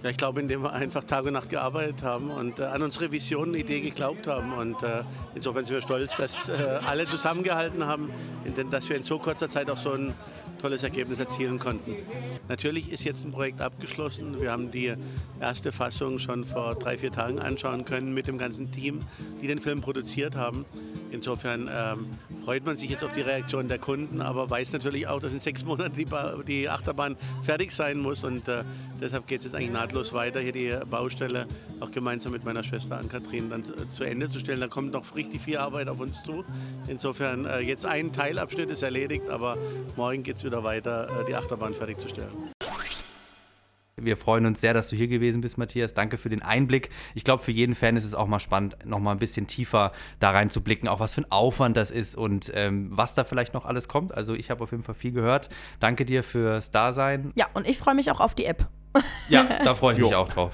Ja, 0.03 0.09
ich 0.09 0.17
glaube, 0.17 0.41
indem 0.41 0.63
wir 0.63 0.73
einfach 0.73 1.05
Tag 1.05 1.27
und 1.27 1.35
Nacht 1.35 1.51
gearbeitet 1.51 2.03
haben 2.03 2.31
und 2.31 2.59
äh, 2.59 2.65
an 2.65 2.81
unsere 2.81 3.13
Vision, 3.13 3.53
Idee 3.55 3.81
geglaubt 3.81 4.27
haben. 4.27 4.55
Und 4.55 4.83
äh, 4.83 5.03
insofern 5.35 5.67
sind 5.67 5.75
wir 5.75 5.83
stolz, 5.83 6.17
dass 6.17 6.49
äh, 6.49 6.53
alle 6.87 7.07
zusammengehalten 7.07 7.85
haben, 7.85 8.09
in, 8.47 8.71
dass 8.71 8.89
wir 8.89 8.97
in 8.97 9.05
so 9.05 9.19
kurzer 9.19 9.51
Zeit 9.51 9.71
auch 9.71 9.77
so 9.77 9.93
ein 9.93 10.15
tolles 10.63 10.85
Ergebnis 10.85 11.19
erzielen 11.19 11.59
konnten. 11.59 11.95
Natürlich 12.49 12.91
ist 12.91 13.05
jetzt 13.05 13.27
ein 13.27 13.33
Projekt 13.33 13.61
abgeschlossen. 13.61 14.41
Wir 14.41 14.51
haben 14.51 14.71
die 14.71 14.95
erste 15.39 15.71
Fassung 15.71 16.19
schon 16.19 16.47
vor 16.47 16.77
drei, 16.77 16.97
vier 16.97 17.13
Tagen 17.13 17.39
anschauen 17.39 17.85
können 17.85 18.15
mit 18.15 18.27
dem 18.27 18.39
ganzen 18.39 18.73
Team, 18.73 19.01
die 19.43 19.49
den 19.49 19.61
Film 19.61 19.83
produziert 19.83 20.35
haben. 20.35 20.65
Insofern 21.11 21.69
ähm, 21.73 22.07
freut 22.45 22.65
man 22.65 22.79
sich 22.79 22.91
jetzt 22.91 23.03
auf 23.03 23.13
die 23.13 23.21
Reaktion 23.21 23.69
der 23.69 23.79
Kunden, 23.79 24.21
aber 24.21 24.49
weiß 24.49 24.73
natürlich 24.73 25.09
auch, 25.09 25.21
dass 25.21 25.33
in 25.33 25.41
sechs 25.41 25.65
Monaten 25.65 25.97
die, 25.97 26.05
ba 26.05 26.37
die 26.47 26.69
Achterbahn 26.69 27.17
fertig 27.43 27.73
sein 27.73 27.99
muss. 27.99 28.23
Und 28.25 28.47
äh, 28.49 28.65
deshalb 29.01 29.27
geht 29.27 29.41
es 29.41 29.47
jetzt 29.47 29.55
eigentlich 29.55 29.73
nahtlos 29.73 30.13
weiter, 30.13 30.41
hier 30.41 30.53
die 30.53 30.75
Baustelle 30.89 31.47
auch 31.81 31.91
gemeinsam 31.91 32.33
mit 32.33 32.45
meiner 32.45 32.63
Schwester 32.63 32.99
Ann-Kathrin 32.99 33.51
dann 33.51 33.65
zu, 33.91 34.05
Ende 34.05 34.29
zu 34.29 34.39
stellen. 34.39 34.61
Da 34.61 34.69
kommt 34.69 34.93
noch 34.93 35.15
richtig 35.17 35.41
viel 35.41 35.59
Arbeit 35.59 35.89
auf 35.89 36.01
uns 36.01 36.23
zu. 36.23 36.45
Insofern 36.89 37.45
äh, 37.47 37.61
jetzt 37.61 37.85
ein 37.85 38.13
Teilabschnitt 38.13 38.71
ist 38.71 38.83
erledigt, 38.83 39.29
aber 39.29 39.57
morgen 39.97 40.23
geht 40.23 40.37
es 40.37 40.45
wieder 40.45 40.63
weiter, 40.63 41.09
äh, 41.09 41.25
die 41.27 41.35
Achterbahn 41.35 41.75
fertigzustellen. 41.75 42.51
Wir 44.05 44.17
freuen 44.17 44.47
uns 44.47 44.61
sehr, 44.61 44.75
dass 44.75 44.89
du 44.89 44.97
hier 44.97 45.09
gewesen 45.09 45.41
bist, 45.41 45.59
Matthias. 45.59 45.95
Danke 45.95 46.19
für 46.19 46.29
den 46.29 46.43
Einblick. 46.43 46.91
Ich 47.15 47.25
glaube, 47.25 47.43
für 47.43 47.53
jeden 47.53 47.75
Fan 47.75 47.97
ist 47.97 48.05
es 48.05 48.15
auch 48.15 48.27
mal 48.27 48.41
spannend, 48.41 48.77
noch 48.85 48.99
mal 48.99 49.13
ein 49.13 49.19
bisschen 49.19 49.47
tiefer 49.47 49.93
da 50.19 50.31
reinzublicken, 50.31 50.89
auch 50.89 51.01
was 51.01 51.15
für 51.15 51.23
ein 51.23 51.31
Aufwand 51.31 51.77
das 51.77 51.91
ist 51.91 52.15
und 52.15 52.51
ähm, 52.55 52.89
was 52.91 53.15
da 53.15 53.25
vielleicht 53.25 53.55
noch 53.55 53.65
alles 53.65 53.89
kommt. 53.89 54.15
Also 54.15 54.35
ich 54.35 54.51
habe 54.51 54.63
auf 54.63 54.71
jeden 54.71 54.83
Fall 54.83 54.95
viel 54.95 55.13
gehört. 55.13 55.49
Danke 55.79 56.05
dir 56.05 56.23
fürs 56.23 56.71
Dasein. 56.71 57.33
Ja, 57.35 57.47
und 57.55 57.67
ich 57.67 57.79
freue 57.79 57.95
mich 57.95 58.11
auch 58.11 58.21
auf 58.21 58.35
die 58.35 58.45
App. 58.45 58.67
Ja, 59.29 59.45
da 59.65 59.75
freue 59.75 59.95
ich 59.95 60.01
mich 60.01 60.15
auch 60.15 60.29
drauf. 60.29 60.53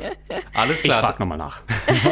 Alles 0.53 0.83
klar. 0.83 1.01
Ich 1.01 1.07
frage 1.07 1.21
nochmal 1.21 1.39
nach. 1.39 1.63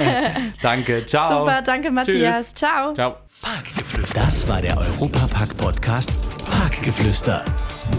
danke, 0.62 1.05
ciao. 1.07 1.40
Super, 1.40 1.62
danke 1.62 1.90
Matthias. 1.90 2.49
Tschüss. 2.49 2.55
Ciao. 2.55 2.94
Ciao. 2.94 3.16
Parkgeflüster. 3.42 4.20
Das 4.20 4.49
war 4.49 4.62
der 4.62 4.79
Europapark-Podcast 4.79 6.16
Parkgeflüster. 6.47 7.44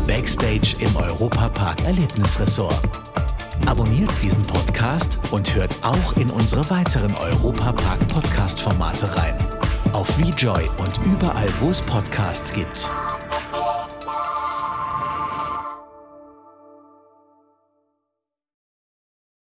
Backstage 0.07 0.75
im 0.79 0.95
Europapark 0.95 1.83
Erlebnisressort. 1.83 2.79
Abonniert 3.65 4.21
diesen 4.21 4.43
Podcast 4.43 5.19
und 5.31 5.55
hört 5.55 5.75
auch 5.83 6.15
in 6.17 6.29
unsere 6.29 6.69
weiteren 6.69 7.15
Europapark-Podcast-Formate 7.15 9.15
rein. 9.15 9.35
Auf 9.93 10.07
VJoy 10.17 10.65
und 10.77 10.99
überall, 11.05 11.47
wo 11.59 11.71
es 11.71 11.81
Podcasts 11.81 12.53
gibt. 12.53 12.91